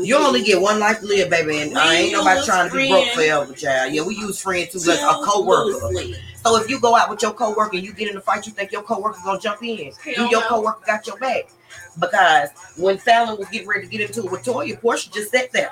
[0.00, 2.88] you only get one life to live, baby, and I ain't nobody trying to be
[2.88, 3.92] broke forever, child.
[3.92, 5.86] Yeah, we use friends too, like a coworker.
[5.86, 6.16] loosely.
[6.44, 8.52] So if you go out with your coworker and you get in a fight, you
[8.52, 9.92] think your coworker gonna jump in.
[9.92, 10.48] Hell Do your no.
[10.48, 11.50] coworker got your back?
[11.98, 15.52] Because when Falynn was getting ready to get into it with Toya, Porsha just sat
[15.52, 15.70] there.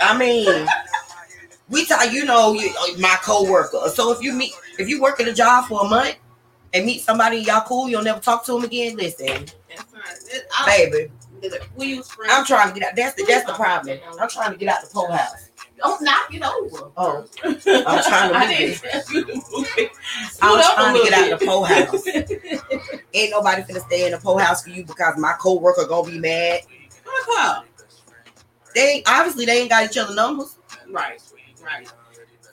[0.00, 0.66] I mean,
[1.68, 3.88] we tell you know you, my coworker.
[3.94, 6.16] So if you meet, if you work at a job for a month
[6.72, 8.96] and meet somebody y'all cool, you'll never talk to them again.
[8.96, 9.26] Listen,
[9.68, 10.02] That's fine.
[10.30, 11.10] It- I- baby,
[11.76, 12.32] We use friends.
[12.34, 12.96] I'm trying to get out.
[12.96, 13.98] That's the that's the problem.
[14.20, 15.43] I'm trying to get out the pole house.
[15.76, 16.90] Don't knock it over.
[16.96, 19.92] Oh, I'm trying to I move didn't tell you to move it.
[20.40, 22.06] I'm Scoot up a trying to get out the pole house.
[23.14, 26.18] Ain't nobody finna stay in the pole house for you because my coworker gonna be
[26.18, 26.60] mad.
[27.36, 27.62] Her.
[28.74, 30.56] They obviously they ain't got each other numbers.
[30.90, 31.20] Right,
[31.62, 31.90] right.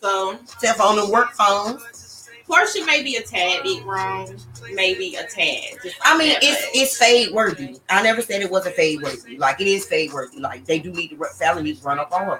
[0.01, 2.29] So Except for on the work phones.
[2.47, 4.35] Porsha may be a tad bit wrong,
[4.73, 5.77] maybe a tad.
[5.83, 7.79] Just I mean, like that, it's it's fade worthy.
[7.89, 9.37] I never said it wasn't fade worthy.
[9.37, 10.39] Like it is fade worthy.
[10.39, 12.39] Like they do need to run- Falynn needs to run up on her.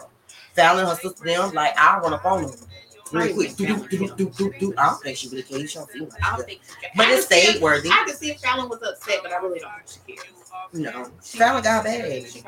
[0.56, 2.52] Falynn, her sister, them like I'll run up on them.
[3.12, 3.56] Real quick.
[3.58, 4.74] Do, do, do, do, do, do.
[4.78, 5.72] I don't think she really cares.
[5.72, 6.62] She don't seem like I don't think.
[6.96, 7.90] But I it's can if- worthy.
[7.90, 10.28] I can see if Falynn was upset, but I really don't think she cares.
[10.74, 11.12] No.
[11.22, 12.28] Falynn got bad.
[12.28, 12.44] She.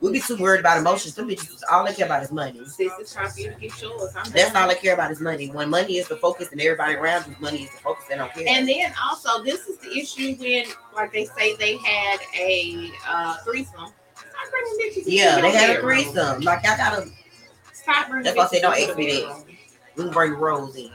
[0.00, 1.14] We be too worried about emotions.
[1.14, 2.60] Them bitches, all they care about is money.
[2.66, 4.12] Sis is trying for you to get yours.
[4.14, 5.48] I'm That's all they care about is money.
[5.48, 8.30] When money is the focus and everybody around you, money is the focus, they don't
[8.32, 8.44] care.
[8.46, 13.36] And then also, this is the issue when, like they say, they had a uh,
[13.38, 13.90] threesome.
[15.06, 16.02] Yeah, they had a bedroom.
[16.04, 16.40] threesome.
[16.42, 17.10] Like I gotta,
[17.72, 19.44] Stop bringing That's why I say don't into ask me that.
[19.96, 20.90] we can bring Rose in.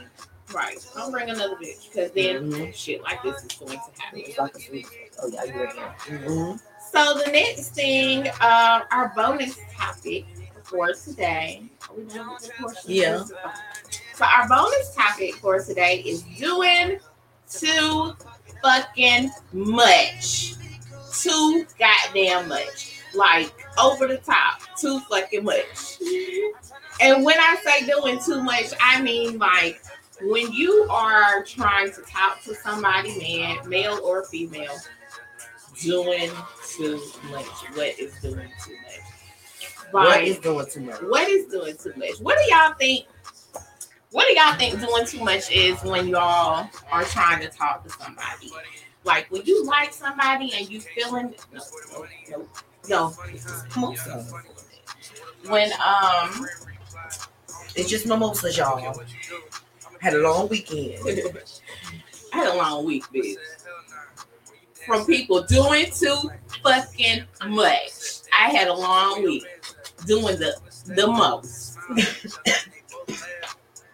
[0.53, 0.77] Right.
[0.95, 2.75] Don't bring another bitch because then Mhm.
[2.75, 4.19] shit like this is going to happen.
[4.19, 4.85] It's like a.
[5.21, 5.79] Oh yeah, you ready?
[5.79, 6.57] Mm-hmm.
[6.91, 10.25] So the next thing, uh, our bonus topic
[10.63, 11.63] for today.
[11.89, 12.27] Are we done
[12.61, 12.83] with?
[12.85, 13.23] Yeah.
[14.15, 16.99] So our bonus topic for today is doing
[17.49, 18.13] too
[18.61, 20.55] fucking much.
[21.13, 22.90] Too goddamn much.
[23.13, 24.61] Like over the top.
[24.77, 25.97] Too fucking much.
[27.01, 29.81] And when I say doing too much, I mean like
[30.21, 34.77] when you are trying to talk to somebody, man, male or female,
[35.81, 36.29] doing
[36.77, 37.45] too much.
[37.73, 39.01] What is doing too much?
[39.91, 41.01] What Like, is doing too much?
[41.01, 42.19] what is doing too much?
[42.21, 43.07] What do y'all think?
[44.11, 47.89] What do y'all think doing too much is when y'all are trying to talk to
[47.89, 48.51] somebody?
[49.03, 51.61] Like when you like somebody and you feeling no,
[51.93, 52.47] no, no,
[52.93, 53.13] On,
[53.95, 54.25] son.
[55.47, 56.45] when um
[57.75, 59.01] It's just mimosas, y'all.
[59.99, 60.95] Had a long weekend.
[62.33, 63.35] I had a long week, bitch.
[64.85, 66.31] From people doing too
[66.63, 67.91] fucking much.
[68.37, 69.45] I had a long week
[70.05, 71.77] doing the the most.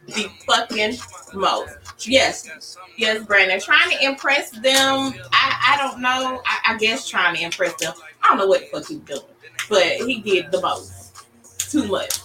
[0.07, 0.97] the fucking
[1.33, 2.07] most.
[2.07, 3.59] Yes, yes, Brandon.
[3.59, 5.13] Trying to impress them.
[5.31, 6.41] I, I don't know.
[6.45, 7.93] I, I guess trying to impress them.
[8.27, 9.21] I don't know what the fuck he's doing,
[9.69, 11.25] but he did the most.
[11.71, 12.19] Too much.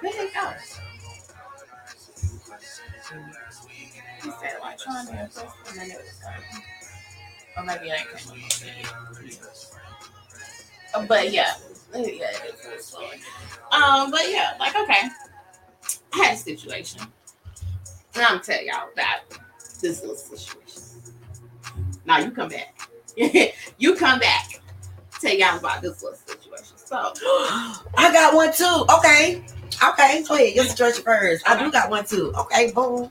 [0.00, 0.50] Where they go?
[4.22, 5.44] He said like it was
[7.56, 8.42] or maybe I coming
[11.08, 11.54] But yeah,
[11.94, 13.06] yeah, it was slow.
[13.70, 15.08] Um, but yeah, like okay,
[16.12, 17.00] I had a situation.
[18.14, 19.38] And I'm gonna tell y'all about
[19.80, 21.14] this little situation.
[22.04, 22.73] Now you come back.
[23.78, 24.60] you come back.
[25.20, 26.76] Tell y'all about this little situation.
[26.76, 26.96] So
[27.96, 28.84] I got one too.
[28.98, 29.42] Okay.
[29.82, 30.24] Okay.
[30.26, 30.54] Go ahead.
[30.54, 31.48] Your situation first.
[31.48, 32.32] I do got one too.
[32.36, 32.72] Okay.
[32.72, 33.10] Boom.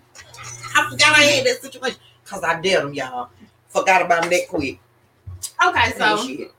[0.75, 3.29] I forgot I had that situation because I did them, y'all.
[3.67, 4.79] Forgot about them that quick.
[5.65, 6.51] Okay, so Shit.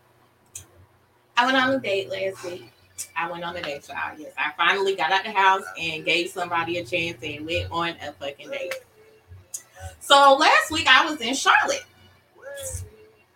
[1.36, 2.70] I went on a date last week.
[3.16, 4.18] I went on a date, child.
[4.18, 7.90] Yes, I finally got out the house and gave somebody a chance and went on
[8.00, 8.74] a fucking date.
[10.00, 11.84] So last week I was in Charlotte,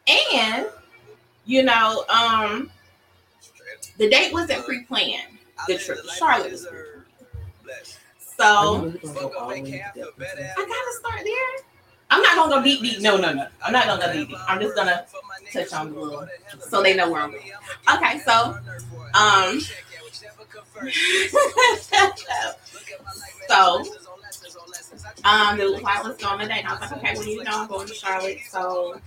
[0.09, 0.67] and
[1.45, 2.71] you know, um,
[3.97, 5.39] the date wasn't pre-planned.
[5.67, 7.05] The trip to Charlotte was pre-planned.
[8.21, 9.95] So Are you really gonna go all the way to that?
[9.97, 11.65] I gotta start there.
[12.11, 13.01] I'm not gonna go deep, deep.
[13.01, 13.47] No, no, no.
[13.63, 14.39] I'm not gonna go deep, deep.
[14.49, 15.07] I'm just gonna
[15.53, 16.27] touch on the little,
[16.61, 17.43] so they know where I'm going.
[17.95, 18.57] Okay, so,
[19.15, 19.61] um,
[23.49, 23.85] so,
[25.25, 27.69] um, the flight was going today, and I was like, okay, well, you know, I'm
[27.69, 29.01] going to Charlotte, so,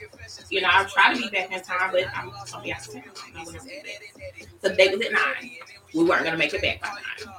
[0.50, 2.94] you know, I'll try to be back in time, but I'm gonna be out of
[2.94, 3.04] town.
[3.46, 5.52] So the date was at nine.
[5.94, 7.34] We weren't gonna make it back by nine.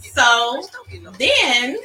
[0.00, 0.62] So
[1.18, 1.78] then,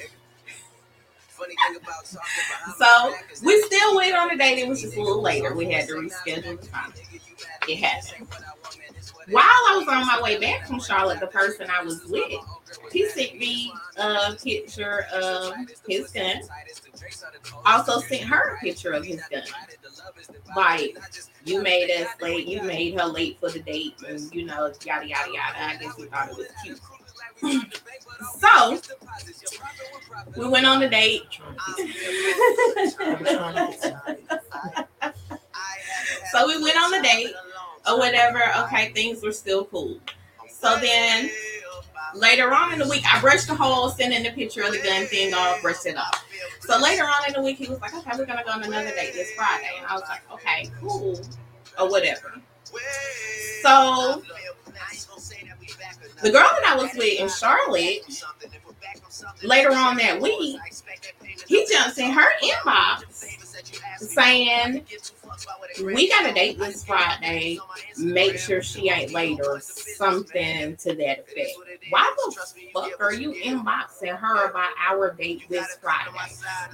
[2.78, 4.60] so we still wait on the date.
[4.60, 5.54] It was just a little later.
[5.56, 6.94] We had to reschedule the time.
[7.68, 8.28] It happened.
[9.30, 12.40] While I was on my way back from Charlotte, the person I was with,
[12.92, 15.54] he sent me a picture of
[15.88, 16.42] his gun.
[17.66, 19.42] Also sent her a picture of his gun.
[20.56, 20.96] Like,
[21.44, 25.08] you made us late, you made her late for the date, and you know, yada
[25.08, 25.60] yada yada.
[25.60, 26.80] I guess he thought it was cute.
[28.40, 28.80] so
[30.38, 31.24] we went on the date.
[36.32, 37.34] so we went on the date
[37.88, 38.42] or whatever.
[38.66, 40.00] Okay, things were still cool.
[40.50, 41.30] So then
[42.16, 45.06] later on in the week, I brushed the hole, sending the picture of the gun
[45.06, 46.26] thing off, brushed it off.
[46.62, 48.92] So later on in the week, he was like, okay, we're gonna go on another
[48.92, 49.70] date this Friday.
[49.78, 51.20] And I was like, okay, cool.
[51.80, 52.34] Or whatever.
[53.62, 54.22] So
[56.22, 58.24] the girl that I was with in Charlotte,
[59.44, 60.60] later on that week,
[61.48, 63.35] he jumps in her inbox
[63.98, 64.86] saying,
[65.84, 67.60] We got a date this Friday.
[67.98, 71.52] Make sure she ain't late or something to that effect.
[71.90, 76.12] Why the fuck are you inboxing her about our date this Friday?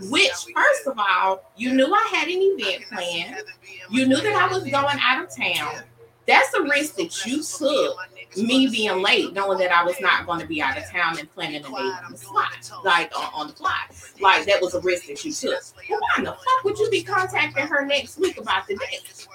[0.10, 3.44] Which, first of all, you knew I had an event planned.
[3.90, 5.84] You knew that I was going out of town.
[6.28, 7.98] That's a risk that you took,
[8.38, 11.32] me being late, knowing that I was not going to be out of town and
[11.34, 12.50] planning a date on the fly,
[12.86, 13.86] like on, on the fly.
[14.22, 15.62] Like that was a risk that you took.
[15.90, 19.28] Well, why in the fuck would you be contacting her next week about the date?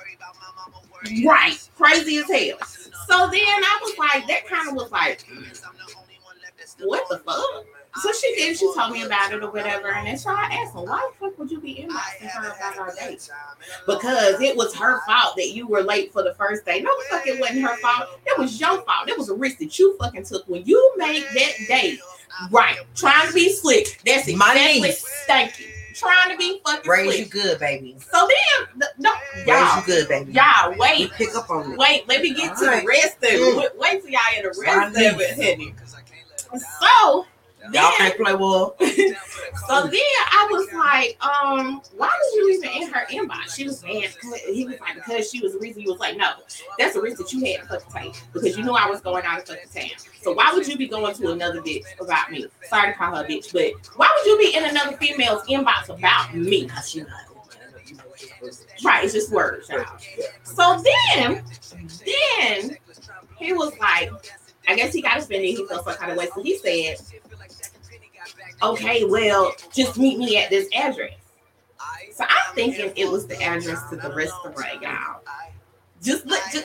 [1.26, 2.58] Right, crazy as hell.
[3.06, 5.62] So then I was like, that kind of was like, mm,
[6.80, 7.64] what the fuck?
[8.02, 8.56] So she did.
[8.58, 11.26] She told me about it or whatever, and then so I asked him, "Why the
[11.26, 13.28] fuck would you be inboxing her about our date?"
[13.86, 16.80] Because it was her fault that you were late for the first day.
[16.80, 18.08] No, fuck, it wasn't her fault.
[18.26, 19.08] It was your fault.
[19.08, 22.00] It was a risk that you fucking took when you made that date.
[22.50, 23.98] Right, trying to be slick.
[24.04, 25.02] That's it, My niece.
[25.26, 25.66] Thank you.
[25.94, 27.96] Trying to be fucking Raise you good, baby.
[28.12, 30.32] So then, the- no, Raise y'all, you good, baby.
[30.32, 31.78] y'all, wait, pick up on it.
[31.78, 32.06] wait.
[32.06, 32.82] Let me get to Alright.
[32.82, 33.40] the rest of it.
[33.72, 33.78] Mm.
[33.78, 35.74] Wait, till y'all hear the rest of it, honey.
[36.82, 37.26] So
[37.72, 38.76] Y'all then, can't play well.
[38.80, 43.54] so then I was like, um, why was you even in her inbox?
[43.56, 44.04] She was mad.
[44.20, 45.82] 'cause- He was like, because she was the reason.
[45.82, 46.30] He was like, no,
[46.78, 49.24] that's the reason that you had to fucking take because you knew I was going
[49.24, 49.90] out of fucking town.
[50.22, 52.46] So why would you be going to another bitch about me?
[52.68, 55.88] Sorry to call her a bitch, but why would you be in another female's inbox
[55.88, 56.66] about me?
[56.68, 57.10] Cause she not.
[58.84, 59.84] Right, it's just words, y'all.
[60.42, 61.42] So then,
[62.04, 62.76] then
[63.38, 64.10] he was like,
[64.68, 65.48] I guess he got offended.
[65.50, 66.28] He felt some kind of way.
[66.34, 66.96] So he said,
[68.62, 71.12] okay, well, just meet me at this address.
[72.12, 75.20] So I'm thinking it was the address to the restaurant, y'all.
[76.02, 76.64] Just look, just,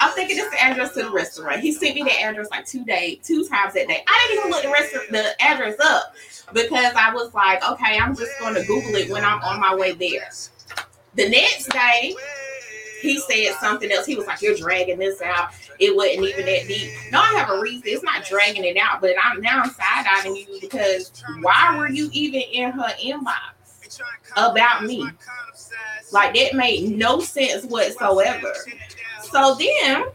[0.00, 1.60] I'm thinking it's the address to the restaurant.
[1.60, 4.02] He sent me the address like two days, two times that day.
[4.06, 6.14] I didn't even look the rest of the address up
[6.54, 9.74] because I was like, okay, I'm just going to Google it when I'm on my
[9.74, 10.30] way there.
[11.14, 12.14] The next day,
[13.00, 14.06] he said something else.
[14.06, 15.50] He was like, "You're dragging this out.
[15.78, 17.82] It wasn't even that deep." No, I have a reason.
[17.86, 21.88] It's not dragging it out, but I'm now I'm side eyeing you because why were
[21.88, 24.00] you even in her inbox
[24.36, 25.08] about me?
[26.12, 28.52] Like that made no sense whatsoever.
[29.22, 30.06] So then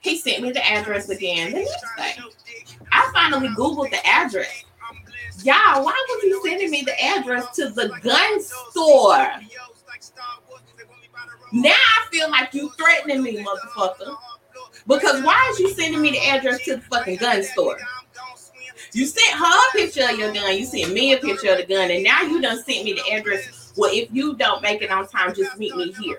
[0.00, 2.16] he sent me the address again the next day.
[2.92, 4.64] I finally Googled the address.
[5.42, 9.26] Y'all, why was he sending me the address to the gun store?
[11.52, 14.16] Now I feel like you threatening me, motherfucker.
[14.86, 17.78] Because why is you sending me the address to the fucking gun store?
[18.92, 21.66] You sent her a picture of your gun, you sent me a picture of the
[21.66, 23.72] gun, and now you done sent me the address.
[23.76, 26.18] Well, if you don't make it on time, just meet me here.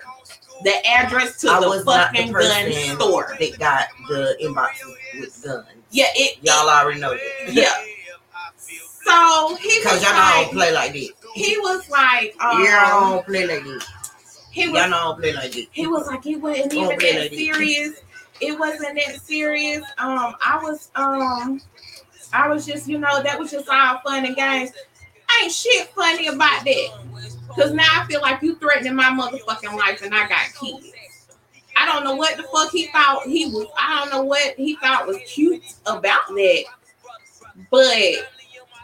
[0.64, 3.36] The address to I the not the fucking gun store.
[3.40, 4.70] that got the inbox
[5.20, 5.68] with guns.
[5.92, 7.54] Yeah, it, Y'all already know that.
[7.54, 7.72] yeah.
[9.06, 11.10] So he was y'all I don't play like that.
[11.36, 13.86] he was like, um, I don't play like that.
[14.52, 15.66] He Y'all was I don't play like this.
[15.72, 18.02] he was like it wasn't even that like this.
[18.42, 19.84] It wasn't that serious.
[19.98, 21.62] Um, I was um,
[22.34, 24.72] I was just you know that was just all fun and games.
[25.42, 26.90] Ain't shit funny about that.
[27.56, 30.92] Cause now I feel like you threatening my motherfucking life and I got kids.
[31.78, 33.68] I don't know what the fuck he thought he was.
[33.78, 36.64] I don't know what he thought was cute about that.
[37.72, 37.86] But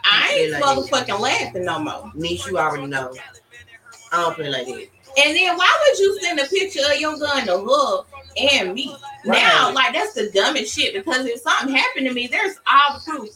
[0.04, 2.10] I ain't Like- motherfucking laughing no more.
[2.14, 3.14] Niche, you already know.
[4.10, 4.88] I don't play like that.
[5.24, 8.02] And then why would you send a picture of your gun to her
[8.38, 8.94] and me?
[9.24, 13.10] Now, like that's the dumbest shit because if something happened to me, there's all the
[13.10, 13.30] proof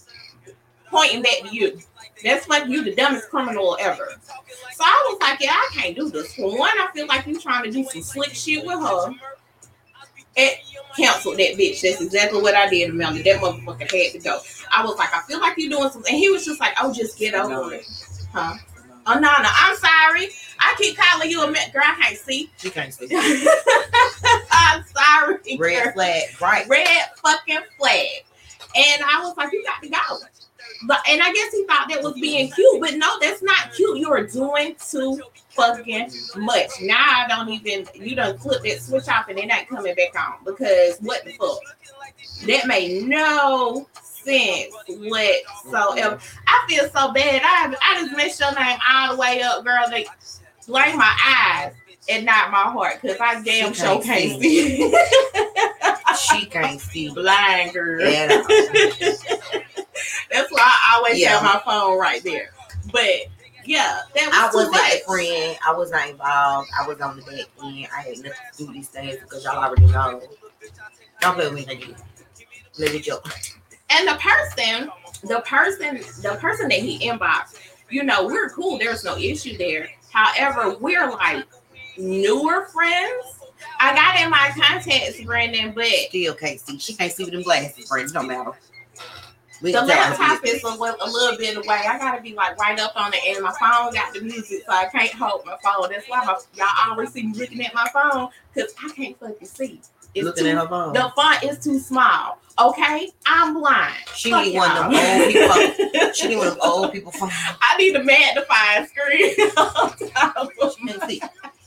[0.90, 1.80] pointing back to you.
[2.24, 4.09] That's like you the dumbest criminal ever.
[4.72, 6.34] So I was like, yeah, I can't do this.
[6.34, 9.12] For one, I feel like you trying to do some slick shit with her.
[10.38, 10.57] And
[10.97, 11.80] canceled that bitch.
[11.82, 13.22] That's exactly what I did, Amanda.
[13.22, 14.40] That motherfucker had to go.
[14.70, 16.12] I was like, I feel like you're doing something.
[16.12, 17.86] And he was just like, oh, just get over it.
[18.32, 18.55] Huh?
[19.07, 19.28] Oh, no, no.
[19.30, 20.28] I'm sorry.
[20.59, 21.82] I keep calling you a girl.
[21.84, 22.51] I can't see.
[22.57, 23.07] She can't say
[24.66, 25.56] I'm sorry.
[25.58, 25.92] red girl.
[25.92, 26.68] flag, right?
[26.68, 28.24] Red fucking flag.
[28.74, 30.18] And I was like, you got to go.
[30.86, 33.98] But and I guess he thought that was being cute, but no, that's not cute.
[33.98, 36.70] You are doing too fucking much.
[36.82, 40.14] Now I don't even you don't flip that switch off and it ain't coming back
[40.20, 41.58] on because what the fuck?
[42.46, 46.18] That made no sense whatsoever.
[46.46, 47.42] I feel so bad.
[47.44, 49.88] I I just messed your name all the way up, girl.
[49.88, 50.06] They
[50.66, 51.72] blame my eyes
[52.09, 54.94] and not my heart because I damn She sure can't can't see.
[56.18, 58.00] She can't see Blind girl.
[58.02, 58.46] all.
[60.30, 61.38] That's why I always Yeah.
[61.38, 62.50] have my phone right there.
[62.92, 63.26] But
[63.64, 65.59] yeah, that was I wasn't a friend.
[65.66, 66.70] I was not involved.
[66.80, 67.88] I was on the back end.
[67.94, 70.22] I had nothing to do these things because y'all already know.
[71.20, 71.94] Don't play with me.
[72.78, 73.20] Let it go.
[73.90, 74.90] And the person,
[75.22, 77.59] the person, the person that he inboxed,
[77.90, 78.78] you know, we're cool.
[78.78, 79.88] There's no issue there.
[80.11, 81.44] However, we're like
[81.99, 83.24] newer friends.
[83.80, 86.78] I got in my contacts, Brandon, but Still can't see.
[86.78, 88.12] She can't see with them glasses, friends.
[88.12, 88.53] Don't matter.
[89.62, 91.82] We the laptop is a, a little bit away.
[91.88, 94.72] I gotta be like right up on it, and my phone got the music, so
[94.72, 95.90] I can't hold my phone.
[95.90, 99.47] That's why my, y'all always see me looking at my phone because I can't fucking
[99.47, 99.80] see.
[100.14, 100.92] It's looking too, at her phone.
[100.92, 102.38] the font is too small.
[102.59, 103.94] Okay, I'm blind.
[104.14, 106.12] She Fuck need one of them old people.
[106.14, 107.30] She need one of them old people phone.
[107.32, 109.34] I need a magnifying screen.
[109.57, 111.20] on top of my- see.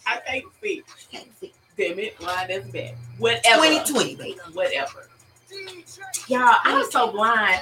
[0.09, 0.83] I can't see.
[1.11, 1.53] Can't see.
[1.77, 2.95] Damn it, why that's bad.
[3.17, 3.63] Whatever.
[3.63, 4.39] 2020, baby.
[4.53, 5.07] Whatever.
[6.27, 7.61] Y'all, I'm so blind.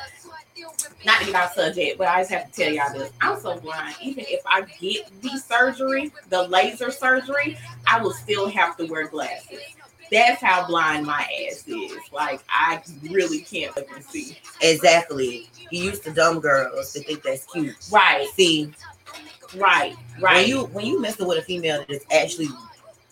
[1.06, 3.12] Not to get off subject, but I just have to tell y'all this.
[3.22, 3.96] I'm so blind.
[4.02, 9.08] Even if I get the surgery, the laser surgery, I will still have to wear
[9.08, 9.62] glasses.
[10.12, 11.98] That's how blind my ass is.
[12.12, 14.38] Like I really can't fucking see.
[14.62, 15.50] Exactly.
[15.70, 17.76] You used to dumb girls to think that's cute.
[17.92, 18.74] Right, See,
[19.56, 20.36] right, right.
[20.38, 22.50] when you when you messing with a female that's actually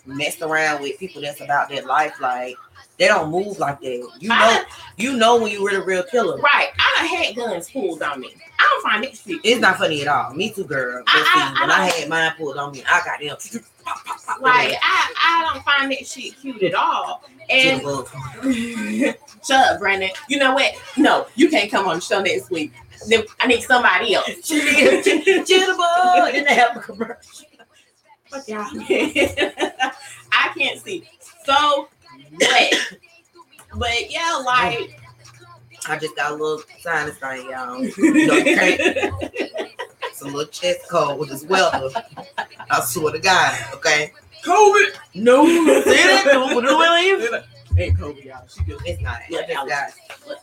[0.04, 2.56] messed around with people that's about their life, like
[2.98, 4.08] they don't move like that.
[4.20, 4.64] You know, I,
[4.96, 6.38] you know when you were the real killer.
[6.38, 6.68] right.
[6.78, 8.34] I had guns pulled on me.
[8.58, 9.40] I don't find it shit.
[9.44, 10.32] It's not funny at all.
[10.32, 11.02] Me too, girl.
[11.06, 13.36] I- I- I when I, don't- had mine pulled on me, I got them.
[13.84, 17.22] pop, pop, pop, Like I, I don't find that shit cute at all.
[17.50, 17.82] And
[19.46, 20.10] shut up, Brandon.
[20.28, 20.72] You know what?
[20.96, 22.72] No, you can't come on the show next week.
[23.08, 24.28] Then I need somebody else.
[24.50, 26.32] Jitterbug.
[26.32, 27.46] Then they have a commercial.
[28.26, 28.66] Fuck y'all.
[30.32, 31.08] I can't see.
[31.44, 31.88] So
[32.38, 32.74] what?
[33.74, 35.00] But yeah, like
[35.88, 37.78] I just got a little sinus thing, y'all.
[37.78, 38.40] You know,
[40.02, 41.92] It's a little chest cold as well.
[42.70, 44.12] I swear to God, okay?
[44.44, 44.96] COVID.
[45.14, 45.46] No,
[45.82, 46.24] say that.
[46.24, 47.42] Don't put it away.
[47.78, 48.46] Ain't COVID, y'all.
[48.48, 49.20] She just It's not.
[49.28, 49.90] Yeah, I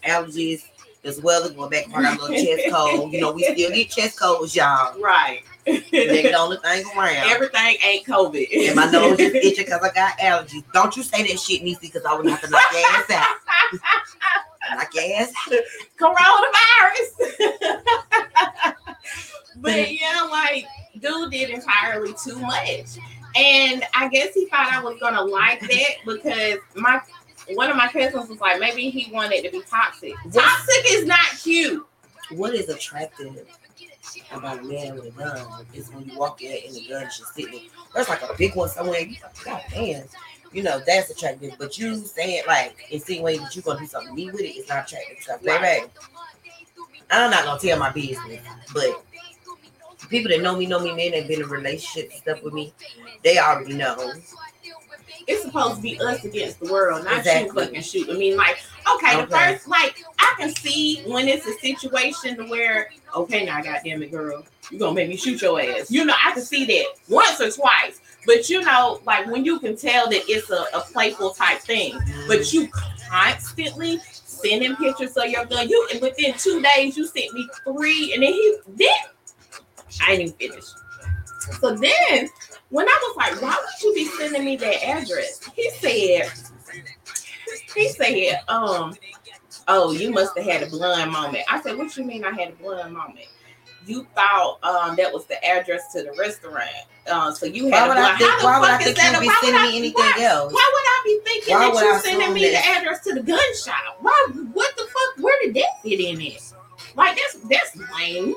[0.08, 0.64] allergies
[1.04, 1.90] as well as going back.
[1.92, 3.12] Got a little chest cold.
[3.14, 5.00] You know, we still get chest colds, y'all.
[5.02, 5.42] right.
[5.66, 5.82] They
[6.24, 7.30] the only thing around.
[7.30, 8.68] Everything ain't COVID.
[8.68, 10.64] and my nose is itching because I got allergies.
[10.74, 13.38] Don't you say that shit, Niecy, because I would have to knock your ass out.
[14.76, 15.32] knock your ass
[15.98, 17.54] coronavirus.
[19.58, 20.66] but yeah, like
[21.00, 22.98] dude did entirely too much.
[23.36, 27.02] And I guess he thought I was gonna like that because my
[27.50, 30.14] one of my cousins was like, maybe he wanted to be toxic.
[30.32, 31.86] Toxic is not cute.
[32.32, 33.46] What is attractive
[34.32, 37.18] about a man with a gun is when you walk in and the gun is
[37.18, 37.70] just sitting.
[37.94, 39.02] There's like a big one somewhere.
[39.02, 40.06] You like, God damn.
[40.52, 41.54] You know, that's attractive.
[41.58, 44.86] But you saying like insinuating that you're gonna do something neat with it is not
[44.86, 45.18] attractive.
[45.20, 45.90] Because baby,
[47.10, 48.42] I'm not gonna tell my business,
[48.74, 49.04] but
[50.10, 52.74] people that know me know me, men that been in relationships and stuff with me,
[53.24, 54.14] they already know.
[55.28, 57.62] It's supposed to be us against the world, not Exactly.
[57.62, 58.10] you fucking shoot.
[58.10, 58.58] I mean, like,
[58.96, 63.62] okay, the first, like, I can see when it's a situation to where, okay, now,
[63.62, 65.92] goddamn it, girl, you're gonna make me shoot your ass.
[65.92, 68.00] You know, I can see that once or twice.
[68.26, 72.00] But you know, like when you can tell that it's a, a playful type thing,
[72.28, 72.70] but you
[73.10, 75.68] constantly sending pictures of your gun.
[75.68, 78.90] You and within two days you sent me three, and then he then
[80.02, 80.66] I didn't even finish.
[81.62, 82.30] So then
[82.70, 85.44] when I was like, why would you be sending me that address?
[85.56, 86.32] He said,
[87.76, 88.96] he said, um,
[89.68, 91.44] oh, you must have had a blind moment.
[91.50, 93.28] I said, what you mean I had a blind moment?
[93.86, 96.70] You thought um, that was the address to the restaurant.
[97.06, 98.44] Uh, so you Why had a would I think?
[98.44, 100.54] Why would I think you'd be why sending me anything why- else?
[100.54, 103.22] Why would I be thinking Why that you I sending me the address to the
[103.22, 103.98] gun shop?
[104.00, 104.28] Why?
[104.54, 105.24] What the fuck?
[105.24, 106.42] Where did that fit in it?
[106.96, 108.36] Like that's that's lame.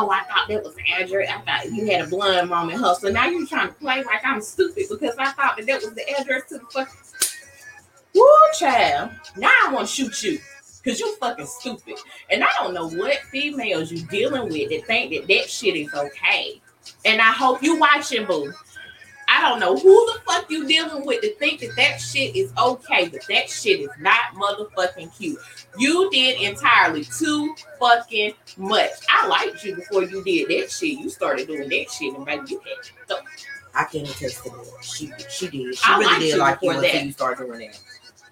[0.00, 1.28] Oh, I thought that was address.
[1.28, 2.94] I thought you had a blind moment, huh?
[2.94, 5.92] So now you're trying to play like I'm stupid because I thought that that was
[5.92, 6.88] the address to the fuck.
[8.14, 8.24] Woo,
[8.56, 9.10] child.
[9.36, 10.38] Now I want to shoot you
[10.80, 11.96] because you fucking stupid.
[12.30, 15.92] And I don't know what females you dealing with that think that that shit is
[15.92, 16.60] okay.
[17.04, 18.52] And I hope you watching, boo.
[19.28, 22.50] I don't know who the fuck you dealing with to think that that shit is
[22.58, 25.38] okay, but that shit is not motherfucking cute.
[25.78, 28.90] You did entirely too fucking much.
[29.10, 30.98] I liked you before you did that shit.
[30.98, 33.18] You started doing that shit, and baby, you had so
[33.74, 34.66] I can attest to that.
[34.82, 35.76] She she did.
[35.76, 37.04] She I really did you like you until that.
[37.04, 37.80] you started doing that.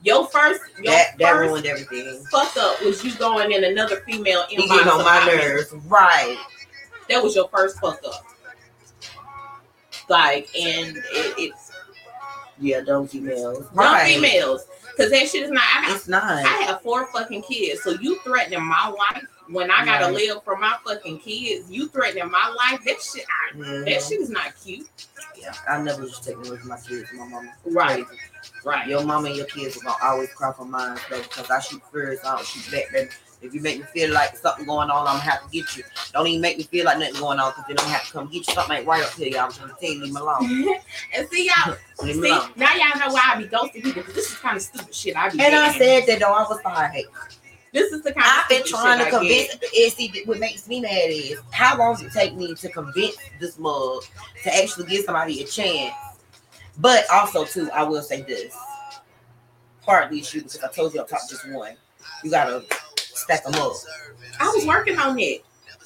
[0.03, 2.25] your first, your That that first ruined everything.
[2.31, 4.69] fuck up was you going in another female inbox.
[4.69, 6.39] getting on my nerves, right?
[7.11, 8.25] That was your first fuck up.
[10.09, 11.73] Like, and it, it's
[12.59, 14.15] Yeah, don't females, Right.
[14.15, 15.63] Don't females, because that shit is not.
[15.65, 16.25] I It's not.
[16.25, 17.83] I have four fucking kids.
[17.83, 20.15] So you threatening my life when I gotta Right.
[20.15, 21.71] live for my fucking kids.
[21.71, 22.83] You threatening my life.
[22.85, 23.85] That shit, I, Mhm.
[23.85, 24.89] that shit is not cute.
[25.37, 27.11] Yeah, I never to take away from my kids.
[27.13, 27.53] My mama.
[27.65, 28.07] Right.
[28.65, 28.87] Right.
[28.89, 31.83] Your mama and your kids are gonna always cry for mine, baby, because I shoot
[31.93, 33.11] first, I don't shoot back, baby.
[33.43, 35.85] If you make me feel like something going on, I'm gonna have to get you.
[36.13, 38.13] Don't even make me feel like nothing going on, because then I'm gonna have to
[38.13, 38.55] come get you.
[38.55, 39.41] Something ain't right up here, y'all.
[39.41, 40.75] I'm trying to tell you, leave me alone.
[41.15, 42.51] and see y'all, see alone.
[42.57, 45.17] now y'all know why I be ghosting people this is kind of stupid shit.
[45.17, 47.05] I be And I said that though, I was like,
[47.73, 49.53] this is the kind of I've been trying to convince.
[49.53, 53.17] And see, what makes me mad is how long does it take me to convince
[53.39, 54.03] this mug
[54.45, 55.95] to actually give somebody a chance?
[56.79, 58.57] But also, too, I will say this:
[59.83, 61.77] partly it's you because I told you I'm top just one.
[62.25, 62.65] You gotta
[63.17, 63.73] stack them up.
[64.41, 65.45] I was working on it.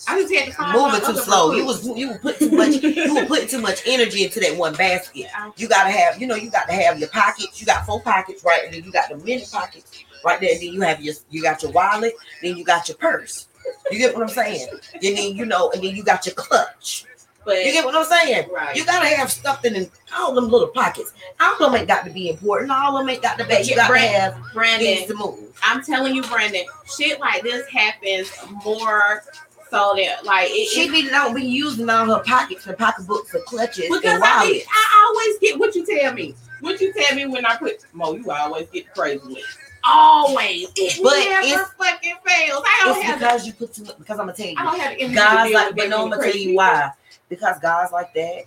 [0.09, 1.53] I just had to find Moving too slow.
[1.53, 2.83] You was you were put too much.
[2.83, 5.27] You were putting too much energy into that one basket.
[5.57, 7.61] You gotta have, you know, you got to have your pockets.
[7.61, 8.65] You got four pockets, right?
[8.65, 10.53] And then you got the mini pockets right there.
[10.53, 12.15] And then you have your, you got your wallet.
[12.41, 13.49] Then you got your purse.
[13.91, 14.69] You get what I'm saying?
[14.95, 17.05] And then you know, and then you got your clutch.
[17.45, 18.49] But You get what I'm saying?
[18.53, 18.77] right.
[18.77, 21.13] You gotta have stuff in all them little pockets.
[21.41, 22.71] All of them ain't got to be important.
[22.71, 23.55] All of them ain't got to be.
[23.63, 25.59] You got to have Brandon, to move.
[25.63, 26.65] I'm telling you, Brandon,
[26.97, 28.31] shit like this happens
[28.65, 29.23] more
[29.71, 33.33] so that like it, She it- be don't be using all her pockets and pocketbooks
[33.35, 36.35] and clutches because and I, be, I always get what you tell me.
[36.61, 39.59] What you tell me when I put Mo, you always get crazy with.
[39.83, 42.63] Always, it But never it's- fucking fails.
[42.67, 43.19] I don't It's have.
[43.19, 43.97] because you put too much.
[43.99, 44.55] Because I'm gonna tell you.
[44.59, 46.91] I don't have guys like but no, I'm gonna tell you why.
[47.31, 48.45] Because guys like that,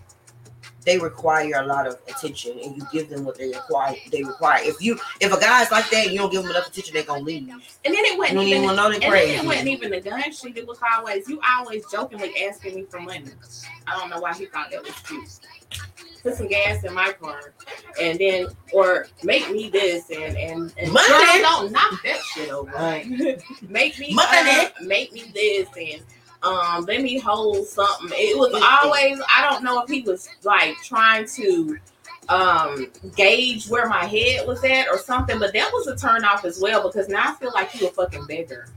[0.85, 3.95] they require a lot of attention, and you give them what they require.
[4.11, 4.59] They require.
[4.63, 7.23] If you if a guy's like that, you don't give them enough attention, they're gonna
[7.23, 7.49] leave.
[7.49, 8.63] And then it wasn't don't even.
[8.63, 10.57] even know they're And then it wasn't even the gun shit.
[10.57, 13.25] It was always you always jokingly asking me for money.
[13.87, 15.39] I don't know why he thought that was cute.
[16.21, 17.53] Put some gas in my car,
[17.99, 21.07] and then or make me this and and, and Money.
[21.07, 22.71] Girl, don't knock that shit over.
[22.71, 23.05] Right.
[23.69, 24.49] make me Money.
[24.49, 26.01] uh, make me this and
[26.43, 28.09] um let me hold something.
[28.11, 31.77] It was always I don't know if he was like trying to
[32.29, 36.45] um gauge where my head was at or something, but that was a turn off
[36.45, 38.67] as well because now I feel like you a fucking beggar.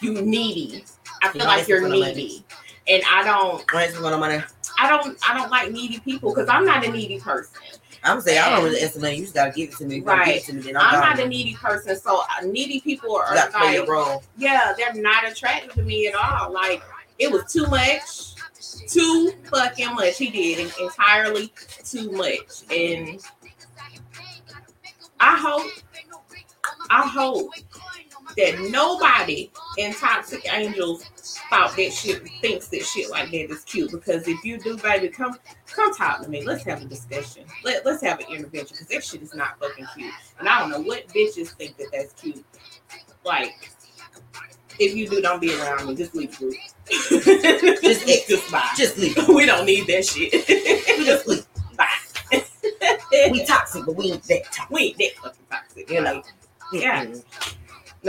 [0.00, 0.84] You needy.
[1.22, 2.44] I feel You like you're needy.
[2.88, 4.46] And I don't Right, so when I'm gonna,
[4.78, 7.60] I don't I don't like needy people because I'm not a needy person.
[8.04, 9.16] I'm saying I don't really estimate.
[9.16, 9.96] You just gotta give it to me.
[9.96, 10.70] You gotta give it to me.
[10.70, 13.88] I'm, I'm not a needy person, so uh, needy people are You gotta play like
[13.88, 14.22] role.
[14.36, 16.52] yeah, they're not attractive to me at all.
[16.52, 16.82] Like
[17.18, 18.34] it was too much,
[18.88, 20.16] too fucking much.
[20.18, 21.52] He did entirely
[21.84, 23.20] too much, and
[25.20, 25.70] I hope,
[26.90, 27.50] I hope
[28.36, 31.04] that nobody in Toxic Angels
[31.50, 33.90] thought that shit thinks that shit like that is cute.
[33.90, 35.36] Because if you do, baby, come
[35.66, 36.42] come talk to me.
[36.44, 37.44] Let's have a discussion.
[37.64, 40.12] Let let's have an intervention because that shit is not fucking cute.
[40.38, 42.44] And I don't know what bitches think that that's cute.
[43.24, 43.72] Like.
[44.80, 45.96] If you do, don't be around me.
[45.96, 46.54] Just leave group.
[46.88, 48.68] just, just bye.
[48.76, 49.16] Just leave.
[49.28, 50.32] we don't need that shit.
[50.96, 51.44] We just leave.
[51.76, 51.86] bye.
[53.32, 54.70] We toxic, but we ain't that toxic.
[54.70, 55.90] we ain't that fucking toxic.
[55.90, 56.14] You know.
[56.14, 56.24] Like,
[56.72, 57.06] Yeah.
[57.06, 57.56] Mm-mm.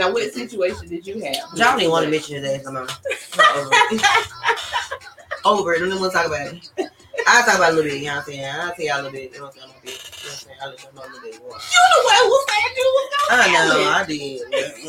[0.00, 1.36] Now, what situation did you have?
[1.54, 2.66] Y'all didn't want to mention his ass.
[2.66, 4.02] I'm over it.
[5.44, 5.76] over it.
[5.76, 6.90] I don't even want to talk about it.
[7.26, 8.44] I'll talk about it a little bit, you know what I'm saying?
[8.46, 9.64] I'll tell y'all a little bit, you know what I'm saying?
[9.64, 9.92] A little bit.
[9.92, 10.58] You know what I'm saying?
[10.62, 11.52] I'll let y'all know a little bit more.
[11.52, 14.40] You the one who said you was I gonna know, tell I did.